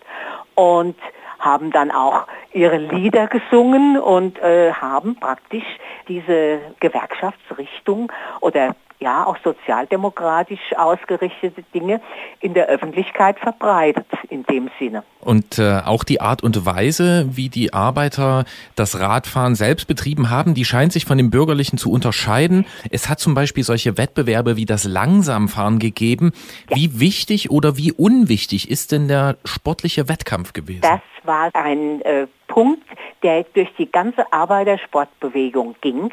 [0.54, 0.96] und
[1.38, 5.64] haben dann auch ihre Lieder gesungen und äh, haben praktisch
[6.08, 8.10] diese Gewerkschaftsrichtung
[8.40, 12.00] oder ja auch sozialdemokratisch ausgerichtete Dinge
[12.40, 15.02] in der Öffentlichkeit verbreitet in dem Sinne.
[15.20, 20.54] Und äh, auch die Art und Weise, wie die Arbeiter das Radfahren selbst betrieben haben,
[20.54, 22.66] die scheint sich von dem bürgerlichen zu unterscheiden.
[22.90, 26.32] Es hat zum Beispiel solche Wettbewerbe wie das Langsamfahren gegeben.
[26.70, 26.76] Ja.
[26.76, 30.82] Wie wichtig oder wie unwichtig ist denn der sportliche Wettkampf gewesen?
[30.82, 32.84] Das war ein äh, Punkt,
[33.22, 36.10] der durch die ganze Arbeitersportbewegung ging.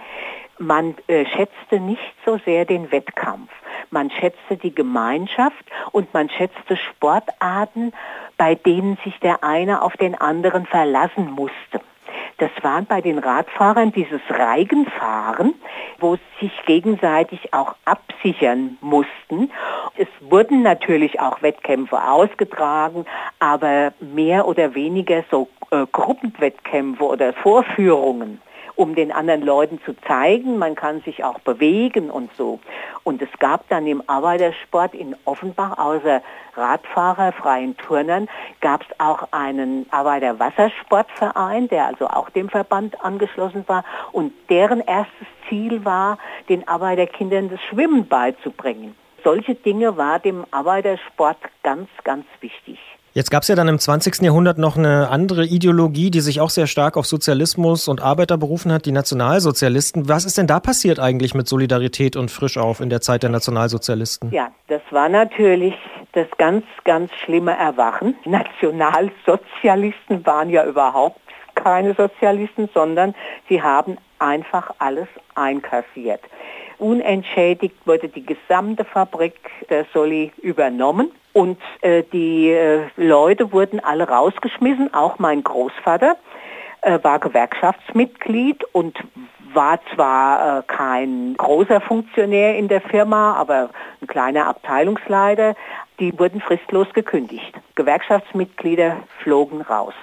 [0.60, 3.52] Man äh, schätzte nicht so sehr den Wettkampf.
[3.90, 7.92] Man schätzte die Gemeinschaft und man schätzte Sportarten,
[8.38, 11.82] bei denen sich der eine auf den anderen verlassen musste.
[12.38, 15.54] Das waren bei den Radfahrern dieses Reigenfahren,
[16.00, 19.52] wo sie sich gegenseitig auch absichern mussten.
[19.96, 23.06] Es wurden natürlich auch Wettkämpfe ausgetragen,
[23.40, 28.42] aber mehr oder weniger so äh, Gruppenwettkämpfe oder Vorführungen
[28.76, 32.60] um den anderen Leuten zu zeigen, man kann sich auch bewegen und so.
[33.04, 36.22] Und es gab dann im Arbeitersport in Offenbach außer
[36.56, 38.30] Radfahrer, freien Turnern,
[38.62, 45.28] gab es auch einen Arbeiterwassersportverein, der also auch dem Verband angeschlossen war und deren erstes
[45.50, 46.18] Ziel war,
[46.50, 48.96] den Arbeiterkindern das Schwimmen beizubringen.
[49.24, 52.78] Solche Dinge war dem Arbeitersport ganz, ganz wichtig.
[53.16, 54.24] Jetzt gab es ja dann im 20.
[54.24, 58.74] Jahrhundert noch eine andere Ideologie, die sich auch sehr stark auf Sozialismus und Arbeiter berufen
[58.74, 60.10] hat, die Nationalsozialisten.
[60.10, 64.32] Was ist denn da passiert eigentlich mit Solidarität und Frischauf in der Zeit der Nationalsozialisten?
[64.32, 65.76] Ja, das war natürlich
[66.14, 68.16] das ganz, ganz schlimme Erwachen.
[68.26, 71.20] Nationalsozialisten waren ja überhaupt
[71.54, 73.14] keine Sozialisten, sondern
[73.48, 76.22] sie haben einfach alles einkassiert.
[76.80, 79.36] Unentschädigt wurde die gesamte Fabrik
[79.70, 86.16] der Soli übernommen und äh, die äh, Leute wurden alle rausgeschmissen, auch mein Großvater
[86.82, 88.98] äh, war Gewerkschaftsmitglied und
[89.54, 93.70] war zwar äh, kein großer Funktionär in der Firma, aber
[94.02, 95.56] ein kleiner Abteilungsleiter.
[96.00, 97.54] Die wurden fristlos gekündigt.
[97.76, 99.94] Gewerkschaftsmitglieder flogen raus.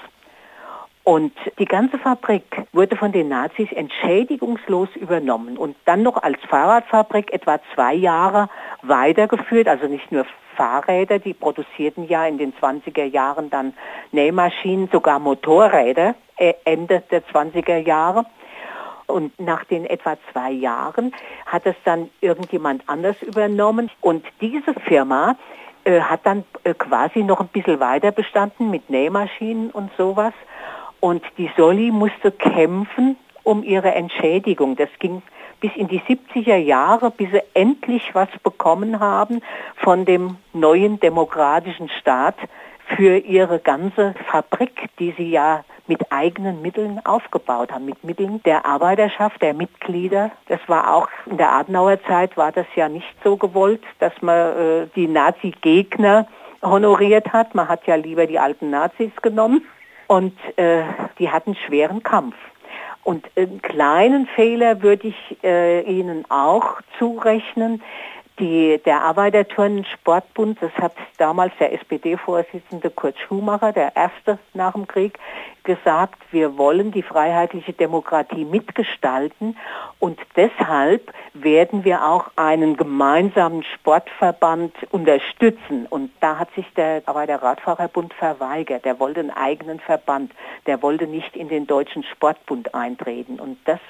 [1.11, 7.33] Und die ganze Fabrik wurde von den Nazis entschädigungslos übernommen und dann noch als Fahrradfabrik
[7.33, 8.49] etwa zwei Jahre
[8.83, 13.75] weitergeführt, also nicht nur Fahrräder, die produzierten ja in den 20er Jahren dann
[14.12, 18.25] Nähmaschinen, sogar Motorräder äh, Ende der 20er Jahre.
[19.09, 21.12] Und nach den etwa zwei Jahren
[21.44, 23.90] hat es dann irgendjemand anders übernommen.
[24.01, 25.35] Und diese Firma
[25.83, 30.35] äh, hat dann äh, quasi noch ein bisschen weiter bestanden mit Nähmaschinen und sowas.
[31.00, 34.76] Und die Soli musste kämpfen um ihre Entschädigung.
[34.76, 35.22] Das ging
[35.60, 39.40] bis in die 70er Jahre, bis sie endlich was bekommen haben
[39.76, 42.36] von dem neuen demokratischen Staat
[42.96, 48.64] für ihre ganze Fabrik, die sie ja mit eigenen Mitteln aufgebaut haben, mit Mitteln der
[48.64, 50.30] Arbeiterschaft, der Mitglieder.
[50.46, 54.36] Das war auch in der Adenauer Zeit war das ja nicht so gewollt, dass man
[54.36, 56.26] äh, die Nazi-Gegner
[56.62, 57.54] honoriert hat.
[57.54, 59.66] Man hat ja lieber die alten Nazis genommen.
[60.11, 60.83] Und äh,
[61.20, 62.35] die hatten schweren Kampf.
[63.05, 67.81] Und einen kleinen Fehler würde ich äh, Ihnen auch zurechnen.
[68.40, 75.18] Die, der Arbeiterturnen-Sportbund, das hat damals der SPD-Vorsitzende Kurt Schumacher, der erste nach dem Krieg,
[75.62, 79.59] gesagt, wir wollen die freiheitliche Demokratie mitgestalten
[79.98, 85.85] und deshalb werden wir auch einen gemeinsamen Sportverband unterstützen.
[85.90, 88.87] Und da hat sich der Arbeiter-Radfahrerbund verweigert.
[88.87, 90.33] Der wollte einen eigenen Verband.
[90.66, 93.38] Der wollte nicht in den Deutschen Sportbund eintreten.
[93.38, 93.81] Und das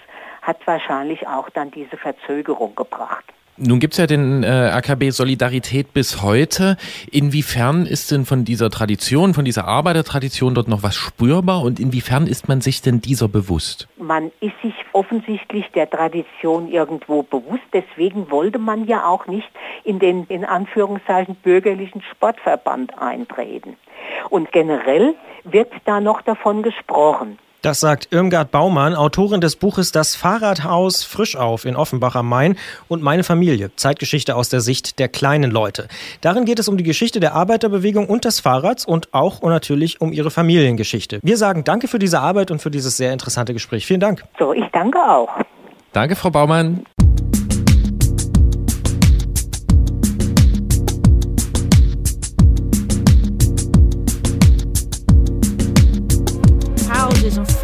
[0.42, 3.24] hat wahrscheinlich auch dann diese Verzögerung gebracht.
[3.56, 6.78] Nun gibt's ja den äh, AKB Solidarität bis heute.
[7.10, 12.26] Inwiefern ist denn von dieser Tradition, von dieser Arbeitertradition dort noch was spürbar und inwiefern
[12.26, 13.86] ist man sich denn dieser bewusst?
[13.98, 17.64] Man ist sich offensichtlich der Tradition irgendwo bewusst.
[17.74, 19.50] Deswegen wollte man ja auch nicht
[19.84, 23.76] in den in Anführungszeichen bürgerlichen Sportverband eintreten.
[24.30, 27.38] Und generell wird da noch davon gesprochen.
[27.62, 32.56] Das sagt Irmgard Baumann, Autorin des Buches Das Fahrradhaus frisch auf in Offenbach am Main
[32.88, 35.88] und meine Familie, Zeitgeschichte aus der Sicht der kleinen Leute.
[36.22, 40.00] Darin geht es um die Geschichte der Arbeiterbewegung und des Fahrrads und auch und natürlich
[40.00, 41.20] um ihre Familiengeschichte.
[41.22, 43.84] Wir sagen danke für diese Arbeit und für dieses sehr interessante Gespräch.
[43.84, 44.24] Vielen Dank.
[44.38, 45.28] So, ich danke auch.
[45.92, 46.86] Danke, Frau Baumann.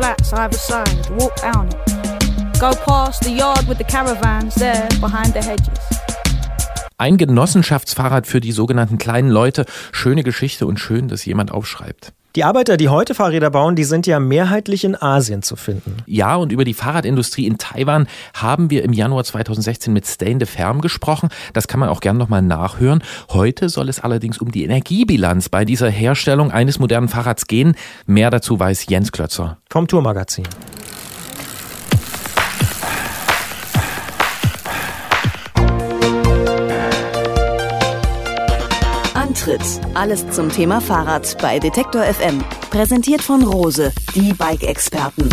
[0.06, 2.60] Flats either side, walk down it.
[2.60, 5.78] Go past the yard with the caravans there behind the hedges.
[6.98, 9.66] Ein Genossenschaftsfahrrad für die sogenannten kleinen Leute.
[9.92, 12.12] Schöne Geschichte und schön, dass jemand aufschreibt.
[12.36, 15.96] Die Arbeiter, die heute Fahrräder bauen, die sind ja mehrheitlich in Asien zu finden.
[16.04, 20.46] Ja, und über die Fahrradindustrie in Taiwan haben wir im Januar 2016 mit Stain de
[20.46, 21.30] Ferm gesprochen.
[21.54, 23.02] Das kann man auch gern nochmal nachhören.
[23.30, 27.74] Heute soll es allerdings um die Energiebilanz bei dieser Herstellung eines modernen Fahrrads gehen.
[28.04, 29.56] Mehr dazu weiß Jens Klötzer.
[29.70, 30.44] Vom Tourmagazin.
[39.46, 39.80] Antritt.
[39.94, 42.42] Alles zum Thema Fahrrad bei Detektor FM.
[42.70, 45.28] Präsentiert von Rose, die Bike-Experten.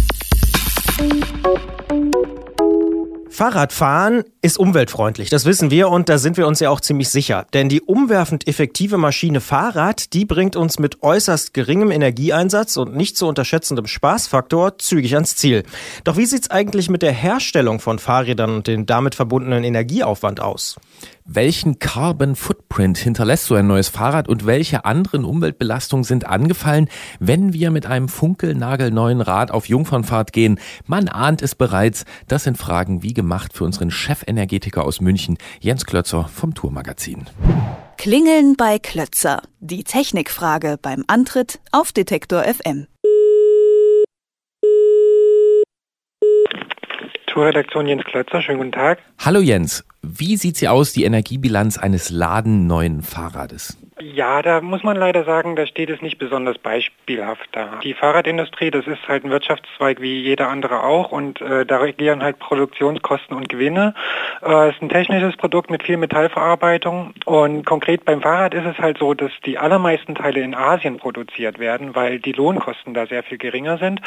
[3.30, 7.47] Fahrradfahren ist umweltfreundlich, das wissen wir und da sind wir uns ja auch ziemlich sicher.
[7.53, 13.18] Denn die umwerfend effektive Maschine Fahrrad, die bringt uns mit äußerst geringem Energieeinsatz und nicht
[13.18, 15.64] zu unterschätzendem Spaßfaktor zügig ans Ziel.
[16.03, 20.76] Doch wie sieht's eigentlich mit der Herstellung von Fahrrädern und dem damit verbundenen Energieaufwand aus?
[21.26, 27.53] Welchen Carbon Footprint hinterlässt so ein neues Fahrrad und welche anderen Umweltbelastungen sind angefallen, wenn
[27.53, 30.59] wir mit einem funkelnagelneuen Rad auf Jungfernfahrt gehen?
[30.86, 32.03] Man ahnt es bereits.
[32.28, 37.26] Das sind Fragen wie gemacht für unseren Chefenergetiker aus München, Jens Klötzer vom Tourmagazin.
[37.97, 39.43] Klingeln bei Klötzer.
[39.61, 42.88] Die Technikfrage beim Antritt auf Detektor FM.
[47.34, 48.99] Tourredaktion Jens Klötzer, schönen guten Tag.
[49.17, 53.75] Hallo Jens, wie sieht sie aus, die Energiebilanz eines ladenneuen Fahrrades?
[54.03, 57.79] Ja, da muss man leider sagen, da steht es nicht besonders beispielhaft da.
[57.83, 62.21] Die Fahrradindustrie, das ist halt ein Wirtschaftszweig wie jeder andere auch und äh, da regieren
[62.21, 63.93] halt Produktionskosten und Gewinne.
[64.41, 68.77] Äh, es ist ein technisches Produkt mit viel Metallverarbeitung und konkret beim Fahrrad ist es
[68.77, 73.23] halt so, dass die allermeisten Teile in Asien produziert werden, weil die Lohnkosten da sehr
[73.23, 74.01] viel geringer sind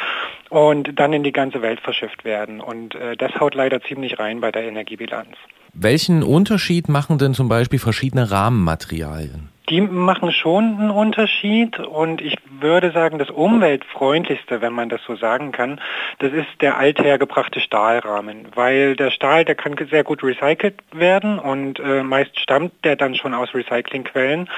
[0.49, 4.41] und dann in die ganze Welt verschifft werden und äh, das haut leider ziemlich rein
[4.41, 5.35] bei der Energiebilanz.
[5.73, 9.56] Welchen Unterschied machen denn zum Beispiel verschiedene Rahmenmaterialien?
[9.69, 15.15] Die machen schon einen Unterschied und ich würde sagen, das umweltfreundlichste, wenn man das so
[15.17, 15.81] sagen kann,
[16.19, 21.79] das ist der althergebrachte Stahlrahmen, weil der Stahl, der kann sehr gut recycelt werden und
[21.79, 24.49] äh, meist stammt der dann schon aus Recyclingquellen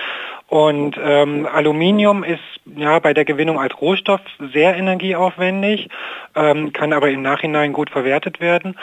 [0.49, 2.39] und ähm, Aluminium ist
[2.75, 4.21] ja bei der Gewinnung als Rohstoff
[4.51, 5.89] sehr energieaufwendig,
[6.35, 8.75] ähm, kann aber im Nachhinein gut verwertet werden.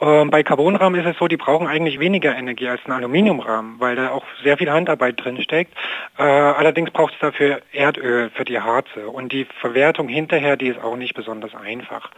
[0.00, 3.96] Ähm, bei Carbonrahmen ist es so, die brauchen eigentlich weniger Energie als ein Aluminiumrahmen, weil
[3.96, 5.74] da auch sehr viel Handarbeit drin steckt.
[6.16, 10.82] Äh, allerdings braucht es dafür Erdöl für die Harze und die Verwertung hinterher, die ist
[10.82, 12.10] auch nicht besonders einfach.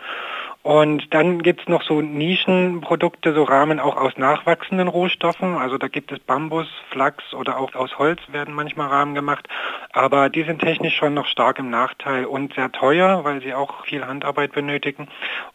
[0.63, 5.57] Und dann gibt's noch so Nischenprodukte, so Rahmen auch aus nachwachsenden Rohstoffen.
[5.57, 9.49] Also da gibt es Bambus, Flachs oder auch aus Holz werden manchmal Rahmen gemacht.
[9.93, 13.85] Aber die sind technisch schon noch stark im Nachteil und sehr teuer, weil sie auch
[13.87, 15.09] viel Handarbeit benötigen.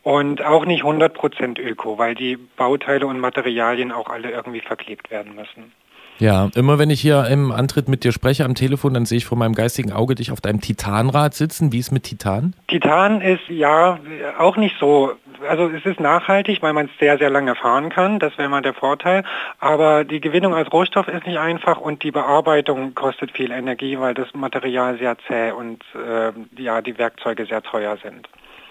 [0.03, 5.35] Und auch nicht 100% öko, weil die Bauteile und Materialien auch alle irgendwie verklebt werden
[5.35, 5.71] müssen.
[6.19, 9.25] Ja, immer wenn ich hier im Antritt mit dir spreche am Telefon, dann sehe ich
[9.25, 11.71] vor meinem geistigen Auge dich auf deinem Titanrad sitzen.
[11.71, 12.55] Wie ist mit Titan?
[12.67, 13.99] Titan ist ja
[14.39, 15.11] auch nicht so,
[15.47, 18.17] also es ist nachhaltig, weil man es sehr, sehr lange fahren kann.
[18.17, 19.23] Das wäre mal der Vorteil.
[19.59, 24.15] Aber die Gewinnung als Rohstoff ist nicht einfach und die Bearbeitung kostet viel Energie, weil
[24.15, 28.27] das Material sehr zäh und äh, ja, die Werkzeuge sehr teuer sind.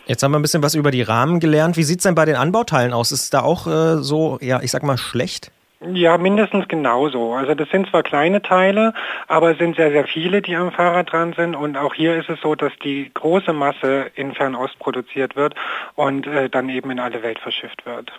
[0.07, 1.77] Jetzt haben wir ein bisschen was über die Rahmen gelernt.
[1.77, 3.13] Wie sieht es denn bei den Anbauteilen aus?
[3.13, 5.53] Ist es da auch äh, so, ja, ich sag mal, schlecht?
[5.81, 7.35] Ja, mindestens genauso.
[7.35, 8.95] Also das sind zwar kleine Teile,
[9.29, 11.55] aber es sind sehr, sehr viele, die am Fahrrad dran sind.
[11.55, 15.55] Und auch hier ist es so, dass die große Masse in Fernost produziert wird
[15.95, 18.11] und äh, dann eben in alle Welt verschifft wird.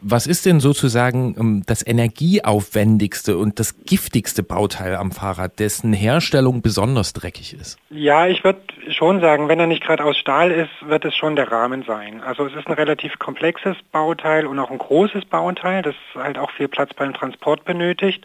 [0.00, 6.62] Was ist denn sozusagen ähm, das energieaufwendigste und das giftigste Bauteil am Fahrrad, dessen Herstellung
[6.62, 7.78] besonders dreckig ist?
[7.90, 11.36] Ja, ich würde schon sagen, wenn er nicht gerade aus Stahl ist, wird es schon
[11.36, 12.22] der Rahmen sein.
[12.22, 16.50] Also es ist ein relativ komplexes Bauteil und auch ein großes Bauteil, das halt auch
[16.50, 18.24] viel Platz beim Transport benötigt.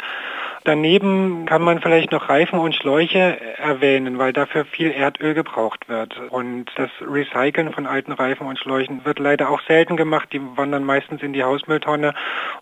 [0.65, 6.17] Daneben kann man vielleicht noch Reifen und Schläuche erwähnen, weil dafür viel Erdöl gebraucht wird.
[6.29, 10.29] Und das Recyceln von alten Reifen und Schläuchen wird leider auch selten gemacht.
[10.31, 12.13] Die wandern meistens in die Hausmülltonne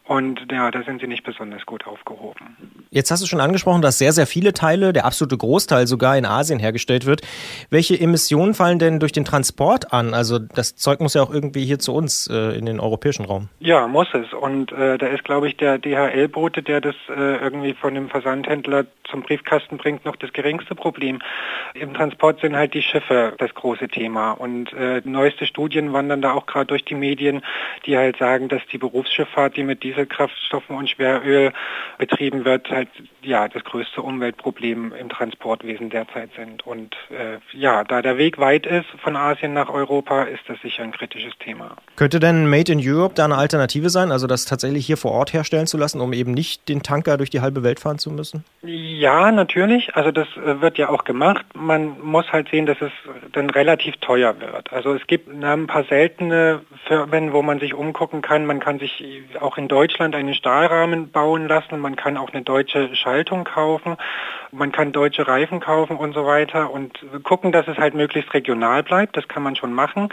[0.05, 2.57] und ja, da sind sie nicht besonders gut aufgehoben.
[2.89, 6.25] Jetzt hast du schon angesprochen, dass sehr, sehr viele Teile, der absolute Großteil sogar in
[6.25, 7.21] Asien hergestellt wird.
[7.69, 10.15] Welche Emissionen fallen denn durch den Transport an?
[10.15, 13.49] Also das Zeug muss ja auch irgendwie hier zu uns äh, in den europäischen Raum.
[13.59, 14.33] Ja, muss es.
[14.33, 18.86] Und äh, da ist, glaube ich, der DHL-Bote, der das äh, irgendwie von dem Versandhändler
[19.09, 21.19] zum Briefkasten bringt, noch das geringste Problem.
[21.73, 24.32] Im Transport sind halt die Schiffe das große Thema.
[24.32, 27.41] Und äh, neueste Studien wandern da auch gerade durch die Medien,
[27.86, 31.51] die halt sagen, dass die Berufsschifffahrt, die mit Dieselkraftstoffen und Schweröl
[31.97, 32.89] betrieben wird, halt
[33.21, 36.65] ja das größte Umweltproblem im Transportwesen derzeit sind.
[36.65, 40.84] Und äh, ja, da der Weg weit ist von Asien nach Europa, ist das sicher
[40.84, 41.75] ein kritisches Thema.
[41.95, 45.34] Könnte denn Made in Europe da eine Alternative sein, also das tatsächlich hier vor Ort
[45.34, 48.43] herstellen zu lassen, um eben nicht den Tanker durch die halbe Welt fahren zu müssen?
[48.61, 49.95] Ja, natürlich.
[49.95, 51.45] Also das äh, wird ja auch gemacht.
[51.55, 52.91] Man muss halt sehen, dass es
[53.32, 54.72] dann relativ teuer wird.
[54.72, 58.45] Also es gibt ein paar seltene Firmen, wo man sich umgucken kann.
[58.45, 59.03] Man kann sich
[59.39, 61.80] auch in Deutschland einen Stahlrahmen bauen lassen.
[61.80, 63.97] Man kann auch eine deutsche Schaltung kaufen.
[64.51, 68.84] Man kann deutsche Reifen kaufen und so weiter und gucken, dass es halt möglichst regional
[68.84, 69.15] bleibt.
[69.15, 70.09] Das kann man schon machen.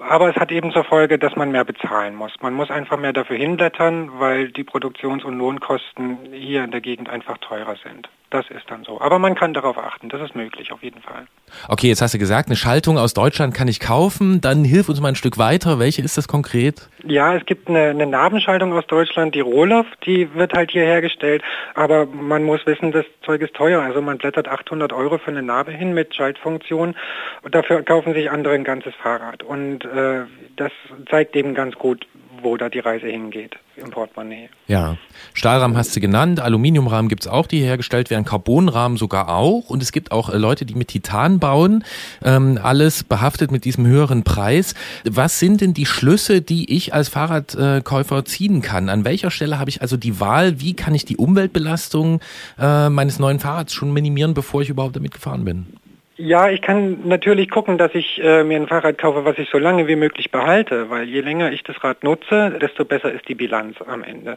[0.00, 2.32] Aber es hat eben zur Folge, dass man mehr bezahlen muss.
[2.40, 4.64] Man muss einfach mehr dafür hinblättern, weil die
[4.94, 8.08] Produktions- und Lohnkosten hier in der Gegend einfach teurer sind.
[8.30, 9.00] Das ist dann so.
[9.00, 10.08] Aber man kann darauf achten.
[10.08, 11.26] Das ist möglich, auf jeden Fall.
[11.68, 14.40] Okay, jetzt hast du gesagt, eine Schaltung aus Deutschland kann ich kaufen.
[14.40, 15.78] Dann hilf uns mal ein Stück weiter.
[15.78, 16.88] Welche ist das konkret?
[17.04, 19.86] Ja, es gibt eine, eine Nabenschaltung aus Deutschland, die Roloff.
[20.04, 21.42] Die wird halt hier hergestellt.
[21.74, 23.82] Aber man muss wissen, das Zeug ist teuer.
[23.82, 26.96] Also man blättert 800 Euro für eine Narbe hin mit Schaltfunktion.
[27.42, 29.44] Und dafür kaufen sich andere ein ganzes Fahrrad.
[29.44, 30.22] Und äh,
[30.56, 30.72] das
[31.08, 32.06] zeigt eben ganz gut,
[32.42, 34.48] wo da die Reise hingeht im Portemonnaie.
[34.66, 34.96] Ja,
[35.32, 39.82] Stahlrahmen hast du genannt, Aluminiumrahmen gibt es auch, die hergestellt werden, Carbonrahmen sogar auch und
[39.82, 41.84] es gibt auch äh, Leute, die mit Titan bauen,
[42.22, 44.74] ähm, alles behaftet mit diesem höheren Preis.
[45.04, 48.88] Was sind denn die Schlüsse, die ich als Fahrradkäufer ziehen kann?
[48.88, 52.20] An welcher Stelle habe ich also die Wahl, wie kann ich die Umweltbelastung
[52.58, 55.66] äh, meines neuen Fahrrads schon minimieren, bevor ich überhaupt damit gefahren bin?
[56.16, 59.58] Ja, ich kann natürlich gucken, dass ich äh, mir ein Fahrrad kaufe, was ich so
[59.58, 63.34] lange wie möglich behalte, weil je länger ich das Rad nutze, desto besser ist die
[63.34, 64.36] Bilanz am Ende.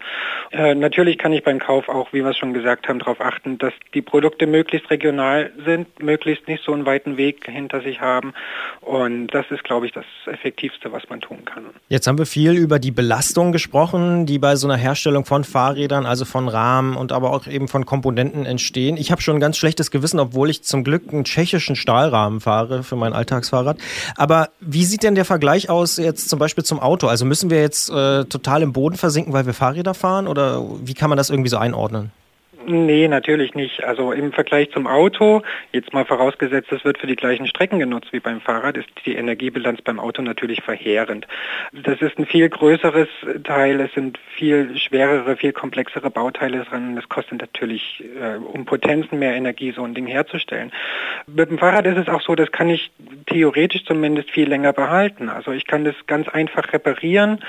[0.51, 3.59] Äh, natürlich kann ich beim Kauf auch, wie wir es schon gesagt haben, darauf achten,
[3.59, 8.33] dass die Produkte möglichst regional sind, möglichst nicht so einen weiten Weg hinter sich haben.
[8.81, 11.65] Und das ist, glaube ich, das Effektivste, was man tun kann.
[11.89, 16.07] Jetzt haben wir viel über die Belastung gesprochen, die bei so einer Herstellung von Fahrrädern,
[16.07, 18.97] also von Rahmen und aber auch eben von Komponenten entstehen.
[18.97, 22.39] Ich habe schon ein ganz schlechtes Gewissen, obwohl ich zum Glück ein tschechisches klassischen Stahlrahmen
[22.39, 23.77] fahre für mein Alltagsfahrrad.
[24.15, 27.07] Aber wie sieht denn der Vergleich aus jetzt zum Beispiel zum Auto?
[27.07, 30.93] Also müssen wir jetzt äh, total im Boden versinken, weil wir Fahrräder fahren oder wie
[30.93, 32.11] kann man das irgendwie so einordnen?
[32.69, 33.85] Nee, natürlich nicht.
[33.85, 35.41] Also im Vergleich zum Auto,
[35.71, 39.15] jetzt mal vorausgesetzt, es wird für die gleichen Strecken genutzt wie beim Fahrrad, ist die
[39.15, 41.25] Energiebilanz beim Auto natürlich verheerend.
[41.71, 43.07] Das ist ein viel größeres
[43.45, 46.97] Teil, es sind viel schwerere, viel komplexere Bauteile dran.
[46.97, 50.73] Das kostet natürlich äh, um Potenzen mehr Energie, so ein Ding herzustellen.
[51.25, 52.91] Mit dem Fahrrad ist es auch so, das kann ich
[53.27, 55.29] theoretisch zumindest viel länger behalten.
[55.29, 57.39] Also ich kann das ganz einfach reparieren.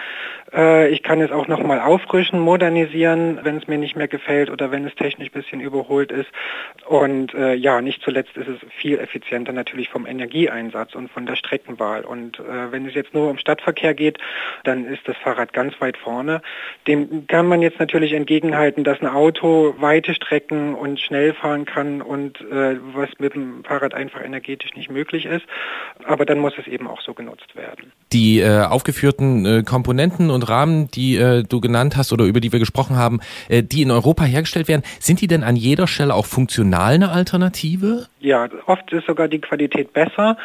[0.55, 4.71] Äh, ich kann es auch nochmal auffrischen, modernisieren, wenn es mir nicht mehr gefällt oder
[4.71, 6.29] wenn es technisch ein bisschen überholt ist.
[6.87, 11.37] Und äh, ja, nicht zuletzt ist es viel effizienter natürlich vom Energieeinsatz und von der
[11.37, 12.05] Streckenwahl.
[12.05, 14.19] Und äh, wenn es jetzt nur um Stadtverkehr geht,
[14.65, 16.43] dann ist das Fahrrad ganz weit vorne.
[16.87, 22.03] Dem kann man jetzt natürlich entgegenhalten, dass ein Auto weite Strecken und schnell fahren kann
[22.03, 25.45] und äh, was mit dem Fahrrad einfach energetisch nicht möglich ist.
[26.05, 27.93] Aber dann muss es eben auch so genutzt werden.
[28.13, 32.53] Die äh, aufgeführten äh, Komponenten und Rahmen, die äh, du genannt hast oder über die
[32.53, 36.15] wir gesprochen haben, äh, die in Europa hergestellt werden, sind die denn an jeder Stelle
[36.15, 38.07] auch funktional eine Alternative?
[38.21, 40.37] Ja, oft ist sogar die Qualität besser.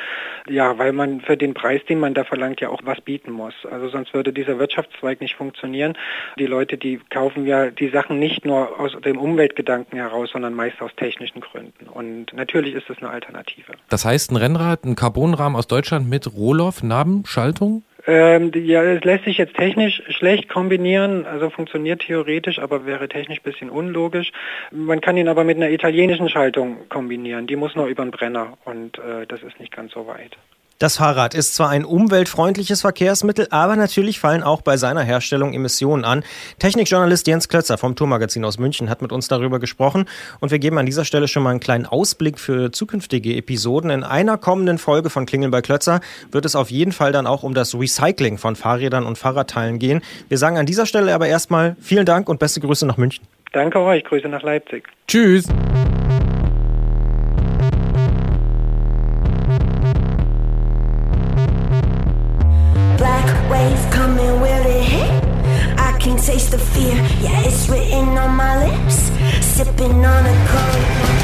[0.49, 3.54] Ja, weil man für den Preis, den man da verlangt, ja auch was bieten muss.
[3.70, 5.97] Also sonst würde dieser Wirtschaftszweig nicht funktionieren.
[6.38, 10.82] Die Leute, die kaufen ja die Sachen nicht nur aus dem Umweltgedanken heraus, sondern meist
[10.82, 11.88] aus technischen Gründen.
[11.88, 13.74] Und natürlich ist es eine Alternative.
[13.89, 17.84] Das heißt, ein Rennrad, ein Carbonrahmen aus Deutschland mit Rohloff-Nabenschaltung?
[18.06, 23.39] Ähm, ja, es lässt sich jetzt technisch schlecht kombinieren, also funktioniert theoretisch, aber wäre technisch
[23.39, 24.32] ein bisschen unlogisch.
[24.72, 28.58] Man kann ihn aber mit einer italienischen Schaltung kombinieren, die muss nur über den Brenner
[28.66, 30.38] und äh, das ist nicht ganz so weit.
[30.84, 36.03] Das Fahrrad ist zwar ein umweltfreundliches Verkehrsmittel, aber natürlich fallen auch bei seiner Herstellung Emissionen
[36.03, 36.25] an.
[36.59, 40.09] Technikjournalist Jens Klötzer vom Tourmagazin aus München hat mit uns darüber gesprochen
[40.41, 43.91] und wir geben an dieser Stelle schon mal einen kleinen Ausblick für zukünftige Episoden.
[43.91, 47.43] In einer kommenden Folge von Klingeln bei Klötzer wird es auf jeden Fall dann auch
[47.43, 50.01] um das Recycling von Fahrrädern und Fahrradteilen gehen.
[50.27, 53.25] Wir sagen an dieser Stelle aber erstmal vielen Dank und beste Grüße nach München.
[53.53, 54.89] Danke euch, Grüße nach Leipzig.
[55.07, 55.47] Tschüss.
[66.18, 69.11] Taste the fear, yeah, it's written on my lips.
[69.45, 71.22] Sipping on a cold.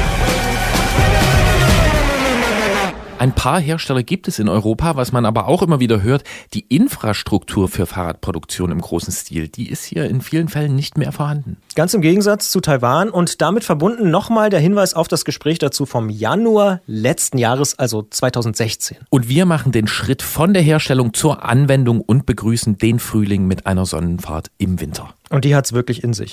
[3.20, 6.64] Ein paar Hersteller gibt es in Europa, was man aber auch immer wieder hört, die
[6.70, 11.58] Infrastruktur für Fahrradproduktion im großen Stil, die ist hier in vielen Fällen nicht mehr vorhanden.
[11.74, 15.84] Ganz im Gegensatz zu Taiwan und damit verbunden nochmal der Hinweis auf das Gespräch dazu
[15.84, 18.96] vom Januar letzten Jahres, also 2016.
[19.10, 23.66] Und wir machen den Schritt von der Herstellung zur Anwendung und begrüßen den Frühling mit
[23.66, 25.12] einer Sonnenfahrt im Winter.
[25.28, 26.32] Und die hat's wirklich in sich.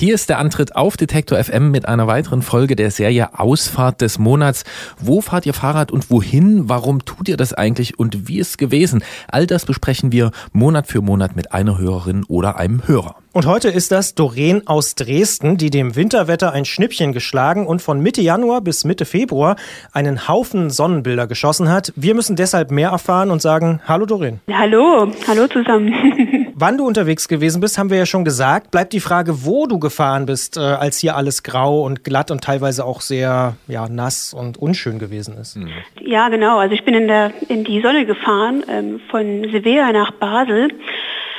[0.00, 4.18] Hier ist der Antritt auf Detektor FM mit einer weiteren Folge der Serie Ausfahrt des
[4.18, 4.64] Monats.
[4.98, 6.70] Wo fahrt ihr Fahrrad und wohin?
[6.70, 9.04] Warum tut ihr das eigentlich und wie ist es gewesen?
[9.28, 13.16] All das besprechen wir Monat für Monat mit einer Hörerin oder einem Hörer.
[13.32, 18.00] Und heute ist das Doreen aus Dresden, die dem Winterwetter ein Schnippchen geschlagen und von
[18.00, 19.56] Mitte Januar bis Mitte Februar
[19.92, 21.92] einen Haufen Sonnenbilder geschossen hat.
[21.94, 24.40] Wir müssen deshalb mehr erfahren und sagen, hallo Doreen.
[24.50, 25.92] Hallo, hallo zusammen.
[26.60, 28.70] Wann du unterwegs gewesen bist, haben wir ja schon gesagt.
[28.70, 32.44] Bleibt die Frage, wo du gefahren bist, äh, als hier alles grau und glatt und
[32.44, 35.58] teilweise auch sehr ja, nass und unschön gewesen ist.
[36.02, 36.58] Ja, genau.
[36.58, 40.68] Also ich bin in, der, in die Sonne gefahren, ähm, von Sevilla nach Basel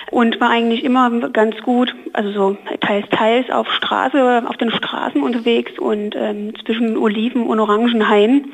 [0.10, 5.22] und war eigentlich immer ganz gut, also so teils, teils auf Straße, auf den Straßen
[5.22, 8.52] unterwegs und ähm, zwischen Oliven und Orangenhain.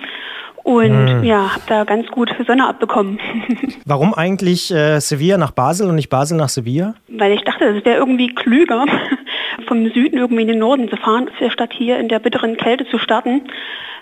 [0.68, 1.24] Und Hm.
[1.24, 3.20] ja, habe da ganz gut Sonne abbekommen.
[3.86, 6.94] Warum eigentlich äh, Sevilla nach Basel und nicht Basel nach Sevilla?
[7.08, 8.84] Weil ich dachte, es wäre irgendwie klüger,
[9.68, 12.98] vom Süden irgendwie in den Norden zu fahren, statt hier in der bitteren Kälte zu
[12.98, 13.44] starten.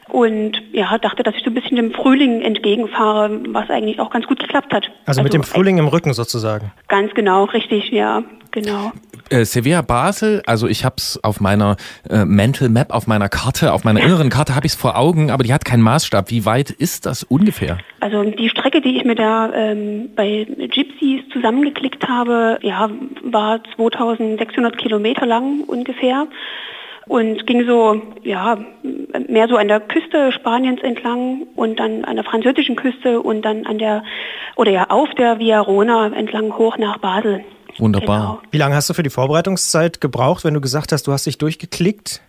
[0.10, 4.26] Und ja, dachte, dass ich so ein bisschen dem Frühling entgegenfahre, was eigentlich auch ganz
[4.26, 4.90] gut geklappt hat.
[5.06, 6.72] Also, mit dem Frühling im Rücken sozusagen.
[6.88, 8.24] Ganz genau, richtig, ja,
[8.56, 8.92] genau.
[9.30, 11.78] Äh, Sevilla Basel, also ich habe es auf meiner
[12.10, 15.30] äh, Mental Map, auf meiner Karte, auf meiner inneren Karte habe ich es vor Augen,
[15.30, 16.32] aber die hat keinen Maßstab.
[16.32, 17.78] Wie weit ist das ungefähr?
[18.00, 22.90] Also die Strecke, die ich mir da ähm, bei Gypsies zusammengeklickt habe, ja,
[23.24, 26.28] war 2600 Kilometer lang ungefähr
[27.08, 28.58] und ging so, ja,
[29.28, 33.66] mehr so an der Küste Spaniens entlang und dann an der französischen Küste und dann
[33.66, 34.04] an der,
[34.56, 37.44] oder ja, auf der Via Rona entlang hoch nach Basel.
[37.78, 38.42] Wunderbar.
[38.52, 41.38] Wie lange hast du für die Vorbereitungszeit gebraucht, wenn du gesagt hast, du hast dich
[41.38, 42.22] durchgeklickt?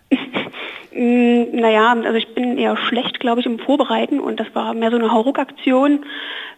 [0.91, 4.91] Mm, Naja, also ich bin eher schlecht, glaube ich, im Vorbereiten und das war mehr
[4.91, 6.05] so eine Hauruck-Aktion.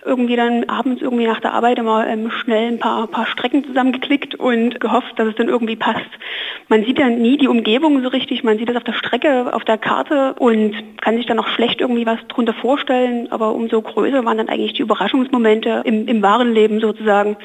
[0.06, 4.36] Irgendwie dann abends irgendwie nach der Arbeit immer ähm, schnell ein paar, paar Strecken zusammengeklickt
[4.36, 6.10] und gehofft, dass es dann irgendwie passt.
[6.70, 9.66] Man sieht ja nie die Umgebung so richtig, man sieht das auf der Strecke, auf
[9.66, 14.24] der Karte und kann sich dann noch schlecht irgendwie was drunter vorstellen, aber umso größer
[14.24, 17.36] waren dann eigentlich die Überraschungsmomente im, im wahren Leben sozusagen.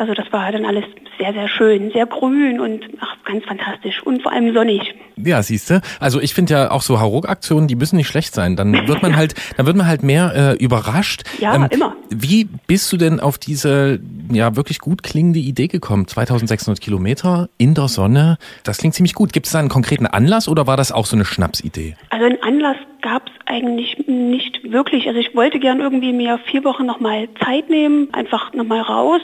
[0.00, 0.84] Also das war dann alles
[1.18, 4.94] sehr, sehr schön, sehr grün und ach, ganz fantastisch und vor allem sonnig.
[5.16, 5.82] Ja, siehste.
[5.98, 8.56] Also ich finde ja auch so Hauruck-Aktionen, die müssen nicht schlecht sein.
[8.56, 11.24] Dann wird man halt, dann wird man halt mehr äh, überrascht.
[11.38, 11.94] Ja, immer.
[12.08, 14.00] Wie bist du denn auf diese
[14.32, 16.08] ja wirklich gut klingende Idee gekommen?
[16.08, 19.34] 2600 Kilometer in der Sonne, das klingt ziemlich gut.
[19.34, 21.94] Gibt es da einen konkreten Anlass oder war das auch so eine Schnapsidee?
[22.08, 25.06] Also einen Anlass gab es eigentlich nicht wirklich.
[25.08, 29.22] Also ich wollte gern irgendwie mir vier Wochen nochmal Zeit nehmen, einfach nochmal raus,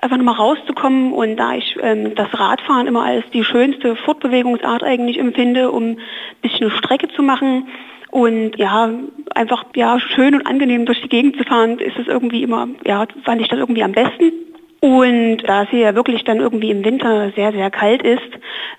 [0.00, 1.12] einfach nochmal rauszukommen.
[1.12, 5.98] Und da ich ähm, das Radfahren immer als die schönste Fortbewegungsart eigentlich empfinde, um ein
[6.42, 7.68] bisschen Strecke zu machen
[8.10, 8.90] und ja,
[9.34, 13.06] einfach ja schön und angenehm durch die Gegend zu fahren, ist es irgendwie immer, ja,
[13.24, 14.32] fand ich das irgendwie am besten.
[14.80, 18.22] Und da es hier ja wirklich dann irgendwie im Winter sehr, sehr kalt ist,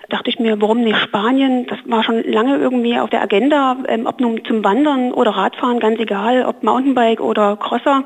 [0.08, 1.66] dachte ich mir, warum nicht Spanien?
[1.68, 5.78] Das war schon lange irgendwie auf der Agenda, ähm, ob nun zum Wandern oder Radfahren,
[5.78, 8.04] ganz egal, ob Mountainbike oder Crosser.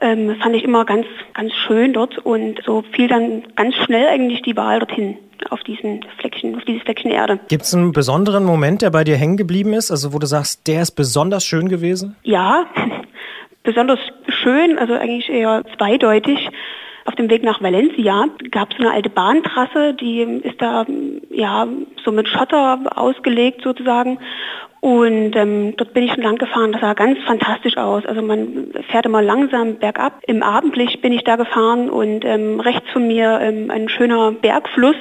[0.00, 4.42] Ähm, fand ich immer ganz, ganz schön dort und so fiel dann ganz schnell eigentlich
[4.42, 5.18] die Wahl dorthin
[5.50, 7.40] auf diesen Fleckchen, auf dieses Fleckchen Erde.
[7.48, 9.90] Gibt es einen besonderen Moment, der bei dir hängen geblieben ist?
[9.90, 12.16] Also wo du sagst, der ist besonders schön gewesen?
[12.22, 12.66] Ja,
[13.64, 13.98] besonders
[14.28, 16.48] schön, also eigentlich eher zweideutig.
[17.08, 20.84] Auf dem Weg nach Valencia gab es eine alte Bahntrasse, die ist da
[21.30, 21.66] ja
[22.04, 24.18] so mit Schotter ausgelegt sozusagen.
[24.80, 26.72] Und ähm, dort bin ich lang gefahren.
[26.72, 28.04] Das sah ganz fantastisch aus.
[28.04, 30.20] Also man fährt immer langsam bergab.
[30.26, 34.96] Im Abendlicht bin ich da gefahren und ähm, rechts von mir ähm, ein schöner Bergfluss.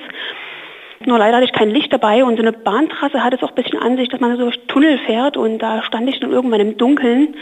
[1.06, 3.62] Nur leider hatte ich kein Licht dabei und so eine Bahntrasse hat es auch ein
[3.62, 6.62] bisschen an sich, dass man so durch Tunnel fährt und da stand ich dann irgendwann
[6.62, 7.36] im Dunkeln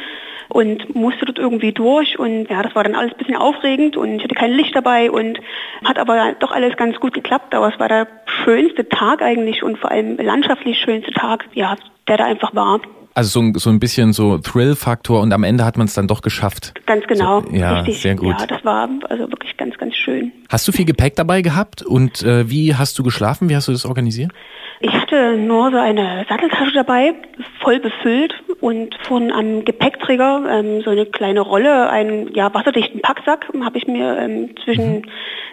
[0.50, 4.16] und musste dort irgendwie durch und ja, das war dann alles ein bisschen aufregend und
[4.18, 5.40] ich hatte kein Licht dabei und
[5.84, 8.08] hat aber doch alles ganz gut geklappt, aber es war der
[8.44, 11.76] schönste Tag eigentlich und vor allem landschaftlich schönste Tag, ja,
[12.08, 12.80] der da einfach war.
[13.16, 16.22] Also so, so ein bisschen so Thrill-Faktor und am Ende hat man es dann doch
[16.22, 16.74] geschafft.
[16.86, 17.42] Ganz genau.
[17.42, 18.02] So, ja, richtig.
[18.02, 18.38] sehr gut.
[18.38, 20.34] Ja, das war also wirklich ganz, ganz schön.
[20.50, 23.48] Hast du viel Gepäck dabei gehabt und äh, wie hast du geschlafen?
[23.48, 24.34] Wie hast du das organisiert?
[24.82, 27.14] Ich hatte nur so eine Satteltasche dabei,
[27.62, 33.48] voll befüllt und von am Gepäckträger ähm, so eine kleine Rolle, einen ja, wasserdichten Packsack
[33.64, 35.06] habe ich mir ähm, zwischen mhm.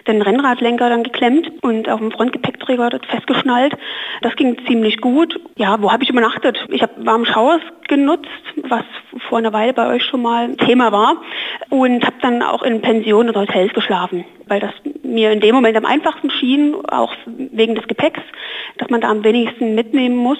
[0.07, 3.73] den Rennradlenker dann geklemmt und auf dem Frontgepäckträger dort festgeschnallt.
[4.21, 5.39] Das ging ziemlich gut.
[5.57, 6.65] Ja, wo habe ich übernachtet?
[6.69, 8.27] Ich habe warm Showers genutzt,
[8.63, 8.83] was
[9.29, 11.17] vor einer Weile bei euch schon mal Thema war
[11.69, 15.77] und habe dann auch in Pensionen oder Hotels geschlafen, weil das mir in dem Moment
[15.77, 18.21] am einfachsten schien, auch wegen des Gepäcks,
[18.77, 20.39] dass man da am wenigsten mitnehmen muss.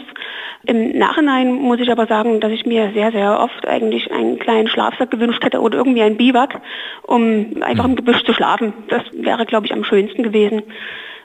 [0.65, 4.67] Im Nachhinein muss ich aber sagen, dass ich mir sehr, sehr oft eigentlich einen kleinen
[4.67, 6.61] Schlafsack gewünscht hätte oder irgendwie ein Biwak,
[7.03, 8.73] um einfach im Gebüsch zu schlafen.
[8.89, 10.63] Das wäre, glaube ich, am schönsten gewesen.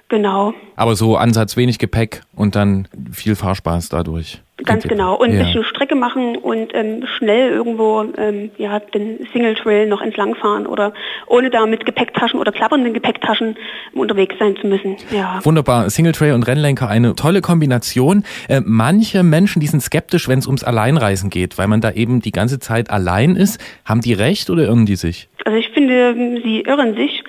[0.09, 0.55] Genau.
[0.75, 4.41] Aber so Ansatz wenig Gepäck und dann viel Fahrspaß dadurch.
[4.65, 5.15] Ganz genau.
[5.15, 5.41] Und ja.
[5.41, 10.67] ein bisschen Strecke machen und ähm, schnell irgendwo ähm, ja, den Single Trail noch entlangfahren
[10.67, 10.93] oder
[11.27, 13.57] ohne da mit Gepäcktaschen oder klappernden Gepäcktaschen
[13.93, 14.97] unterwegs sein zu müssen.
[15.11, 15.39] Ja.
[15.45, 15.91] Wunderbar.
[15.91, 18.25] Single Trail und Rennlenker, eine tolle Kombination.
[18.49, 22.21] Äh, manche Menschen, die sind skeptisch, wenn es ums Alleinreisen geht, weil man da eben
[22.21, 23.61] die ganze Zeit allein ist.
[23.85, 25.29] Haben die recht oder irren die sich?
[25.45, 27.23] Also ich finde, sie irren sich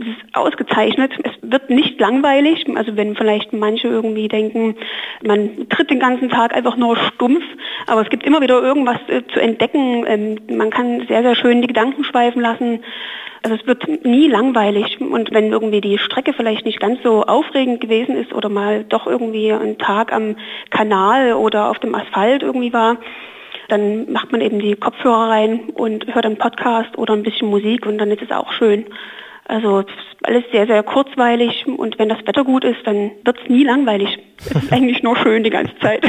[0.00, 1.12] es ist ausgezeichnet.
[1.24, 2.66] Es wird nicht langweilig.
[2.74, 4.76] Also wenn vielleicht manche irgendwie denken,
[5.24, 7.44] man tritt den ganzen Tag einfach nur stumpf,
[7.86, 10.04] aber es gibt immer wieder irgendwas äh, zu entdecken.
[10.06, 12.80] Ähm, man kann sehr, sehr schön die Gedanken schweifen lassen.
[13.42, 15.00] Also es wird nie langweilig.
[15.00, 19.06] Und wenn irgendwie die Strecke vielleicht nicht ganz so aufregend gewesen ist oder mal doch
[19.06, 20.36] irgendwie ein Tag am
[20.70, 22.98] Kanal oder auf dem Asphalt irgendwie war,
[23.68, 27.84] dann macht man eben die Kopfhörer rein und hört einen Podcast oder ein bisschen Musik
[27.84, 28.86] und dann ist es auch schön.
[29.48, 29.82] Also
[30.24, 34.18] alles sehr, sehr kurzweilig und wenn das Wetter gut ist, dann wird es nie langweilig.
[34.38, 36.04] Es ist eigentlich nur schön die ganze Zeit.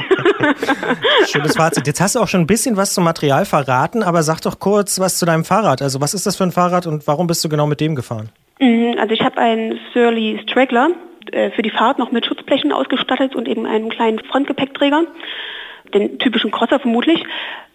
[1.26, 1.88] Schönes Fazit.
[1.88, 5.00] Jetzt hast du auch schon ein bisschen was zum Material verraten, aber sag doch kurz
[5.00, 5.82] was zu deinem Fahrrad.
[5.82, 8.30] Also was ist das für ein Fahrrad und warum bist du genau mit dem gefahren?
[8.60, 10.90] Mhm, also ich habe einen Surly Straggler
[11.32, 15.04] äh, für die Fahrt noch mit Schutzblechen ausgestattet und eben einen kleinen Frontgepäckträger
[15.94, 17.24] den typischen Crosser vermutlich,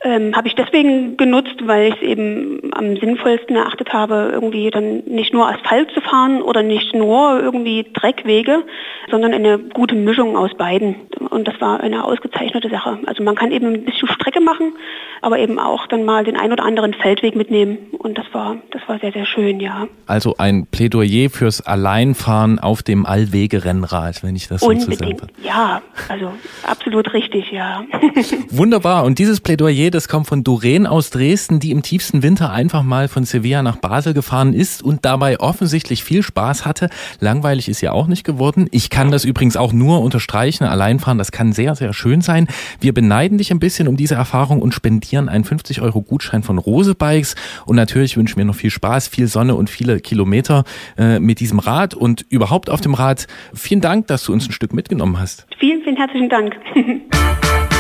[0.04, 5.02] ähm, habe ich deswegen genutzt, weil ich es eben am sinnvollsten erachtet habe, irgendwie dann
[5.06, 8.62] nicht nur Asphalt zu fahren oder nicht nur irgendwie Dreckwege,
[9.10, 10.96] sondern eine gute Mischung aus beiden.
[11.30, 12.98] Und das war eine ausgezeichnete Sache.
[13.06, 14.74] Also man kann eben ein bisschen Strecke machen,
[15.22, 17.78] aber eben auch dann mal den ein oder anderen Feldweg mitnehmen.
[17.98, 19.86] Und das war, das war sehr, sehr schön, ja.
[20.06, 25.22] Also ein Plädoyer fürs Alleinfahren auf dem Allwegerennrad, wenn ich das so Unbedingt.
[25.42, 25.80] Ja,
[26.10, 26.32] also
[26.66, 27.84] absolut richtig, ja.
[28.50, 29.04] Wunderbar.
[29.04, 33.06] Und dieses Plädoyer, das kommt von Doreen aus Dresden, die im tiefsten Winter einfach mal
[33.06, 36.90] von Sevilla nach Basel gefahren ist und dabei offensichtlich viel Spaß hatte.
[37.20, 38.66] Langweilig ist ja auch nicht geworden.
[38.72, 40.64] Ich kann das übrigens auch nur unterstreichen.
[40.64, 42.48] Alleinfahren, das kann sehr, sehr schön sein.
[42.80, 46.58] Wir beneiden dich ein bisschen um diese Erfahrung und spendieren einen 50 Euro Gutschein von
[46.58, 47.36] Rose Bikes.
[47.64, 50.64] Und natürlich wünschen wir noch viel Spaß, viel Sonne und viele Kilometer
[50.98, 53.28] äh, mit diesem Rad und überhaupt auf dem Rad.
[53.54, 55.46] Vielen Dank, dass du uns ein Stück mitgenommen hast.
[55.60, 56.54] Vielen, vielen herzlichen Dank.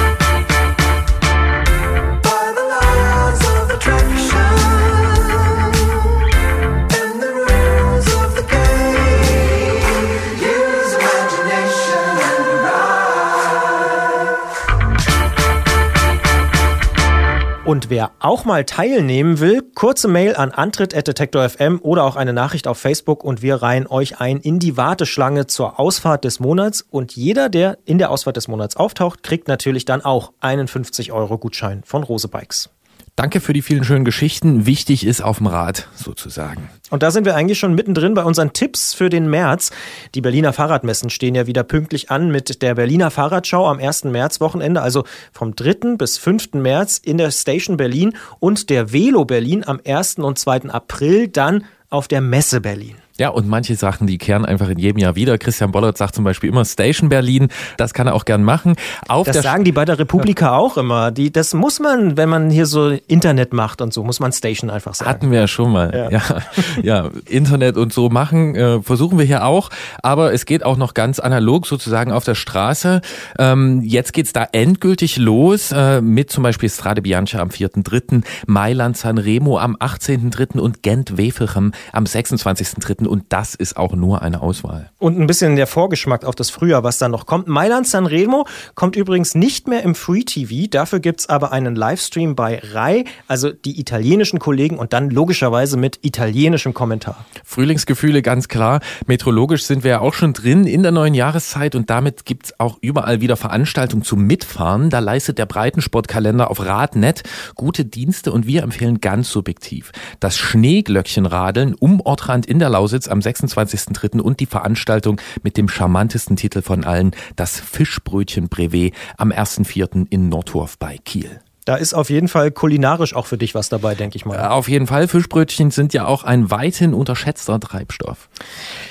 [17.64, 22.78] Und wer auch mal teilnehmen will, kurze Mail an antritt.detektor.fm oder auch eine Nachricht auf
[22.78, 26.82] Facebook und wir reihen euch ein in die Warteschlange zur Ausfahrt des Monats.
[26.82, 31.10] Und jeder, der in der Ausfahrt des Monats auftaucht, kriegt natürlich dann auch einen 50
[31.12, 32.73] Euro Gutschein von Rose Bikes.
[33.16, 34.66] Danke für die vielen schönen Geschichten.
[34.66, 36.68] Wichtig ist auf dem Rad sozusagen.
[36.90, 39.70] Und da sind wir eigentlich schon mittendrin bei unseren Tipps für den März.
[40.16, 44.04] Die Berliner Fahrradmessen stehen ja wieder pünktlich an mit der Berliner Fahrradschau am 1.
[44.04, 45.96] Märzwochenende, also vom 3.
[45.96, 46.54] bis 5.
[46.54, 50.16] März in der Station Berlin und der Velo Berlin am 1.
[50.16, 50.70] und 2.
[50.70, 52.96] April dann auf der Messe Berlin.
[53.16, 55.38] Ja, und manche Sachen, die kehren einfach in jedem Jahr wieder.
[55.38, 57.46] Christian Bollert sagt zum Beispiel immer Station Berlin.
[57.76, 58.74] Das kann er auch gern machen.
[59.06, 60.56] Auf das sagen die bei der Republika ja.
[60.56, 61.12] auch immer.
[61.12, 64.68] Die, das muss man, wenn man hier so Internet macht und so, muss man Station
[64.68, 65.08] einfach sagen.
[65.08, 65.92] Hatten wir ja schon mal.
[65.94, 66.42] Ja, ja,
[66.82, 69.70] ja Internet und so machen äh, versuchen wir hier auch.
[70.02, 73.00] Aber es geht auch noch ganz analog sozusagen auf der Straße.
[73.38, 78.96] Ähm, jetzt geht's da endgültig los äh, mit zum Beispiel Strade Bianca am 4.3., Mailand
[78.96, 80.58] Sanremo am 18.3.
[80.58, 84.90] und Gent-Wevelgem am 26.3 Experten und das ist auch nur eine Auswahl.
[84.98, 87.46] Und ein bisschen der Vorgeschmack auf das Frühjahr, was dann noch kommt.
[87.48, 92.34] Mailand Sanremo kommt übrigens nicht mehr im Free TV, dafür gibt es aber einen Livestream
[92.34, 97.24] bei Rai, also die italienischen Kollegen und dann logischerweise mit italienischem Kommentar.
[97.44, 98.80] Frühlingsgefühle ganz klar.
[99.06, 102.60] Meteorologisch sind wir ja auch schon drin in der neuen Jahreszeit und damit gibt es
[102.60, 104.90] auch überall wieder Veranstaltungen zum Mitfahren.
[104.90, 107.22] Da leistet der Breitensportkalender auf Radnet
[107.54, 113.18] gute Dienste und wir empfehlen ganz subjektiv das Schneeglöckchenradeln um Ortrand in der Lausitz am
[113.18, 114.20] 26.03.
[114.20, 120.06] und die Veranstaltung mit dem charmantesten Titel von allen, das Fischbrötchen Brevet am 1.04.
[120.10, 121.40] in Nordhorf bei Kiel.
[121.64, 124.38] Da ist auf jeden Fall kulinarisch auch für dich was dabei, denke ich mal.
[124.48, 125.08] Auf jeden Fall.
[125.08, 128.28] Fischbrötchen sind ja auch ein weithin unterschätzter Treibstoff.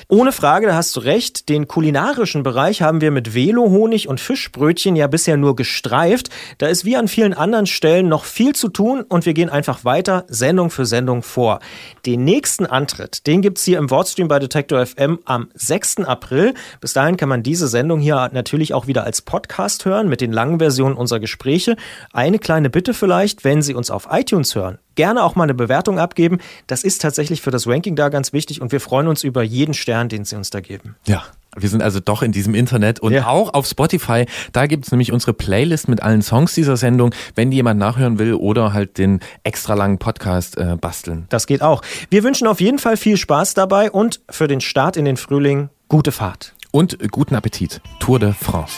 [0.08, 1.50] Ohne Frage, da hast du recht.
[1.50, 6.30] Den kulinarischen Bereich haben wir mit Velo-Honig und Fischbrötchen ja bisher nur gestreift.
[6.58, 9.86] Da ist wie an vielen anderen Stellen noch viel zu tun und wir gehen einfach
[9.86, 11.60] weiter, Sendung für Sendung vor.
[12.06, 16.00] Den nächsten Antritt, den gibt's hier im Wordstream bei Detektor FM am 6.
[16.00, 16.54] April.
[16.82, 20.32] Bis dahin kann man diese Sendung hier natürlich auch wieder als Podcast hören mit den
[20.32, 21.76] langen Versionen unserer Gespräche.
[22.12, 25.54] Eine kleine kleine Bitte vielleicht, wenn Sie uns auf iTunes hören, gerne auch mal eine
[25.54, 26.40] Bewertung abgeben.
[26.66, 29.74] Das ist tatsächlich für das Ranking da ganz wichtig und wir freuen uns über jeden
[29.74, 30.96] Stern, den Sie uns da geben.
[31.06, 31.24] Ja.
[31.56, 33.28] Wir sind also doch in diesem Internet und ja.
[33.28, 34.26] auch auf Spotify.
[34.54, 38.18] Da gibt es nämlich unsere Playlist mit allen Songs dieser Sendung, wenn die jemand nachhören
[38.18, 41.28] will oder halt den extra langen Podcast äh, basteln.
[41.30, 41.84] Das geht auch.
[42.10, 45.70] Wir wünschen auf jeden Fall viel Spaß dabei und für den Start in den Frühling
[45.90, 46.56] gute Fahrt.
[46.72, 47.82] Und guten Appetit.
[48.00, 48.78] Tour de France.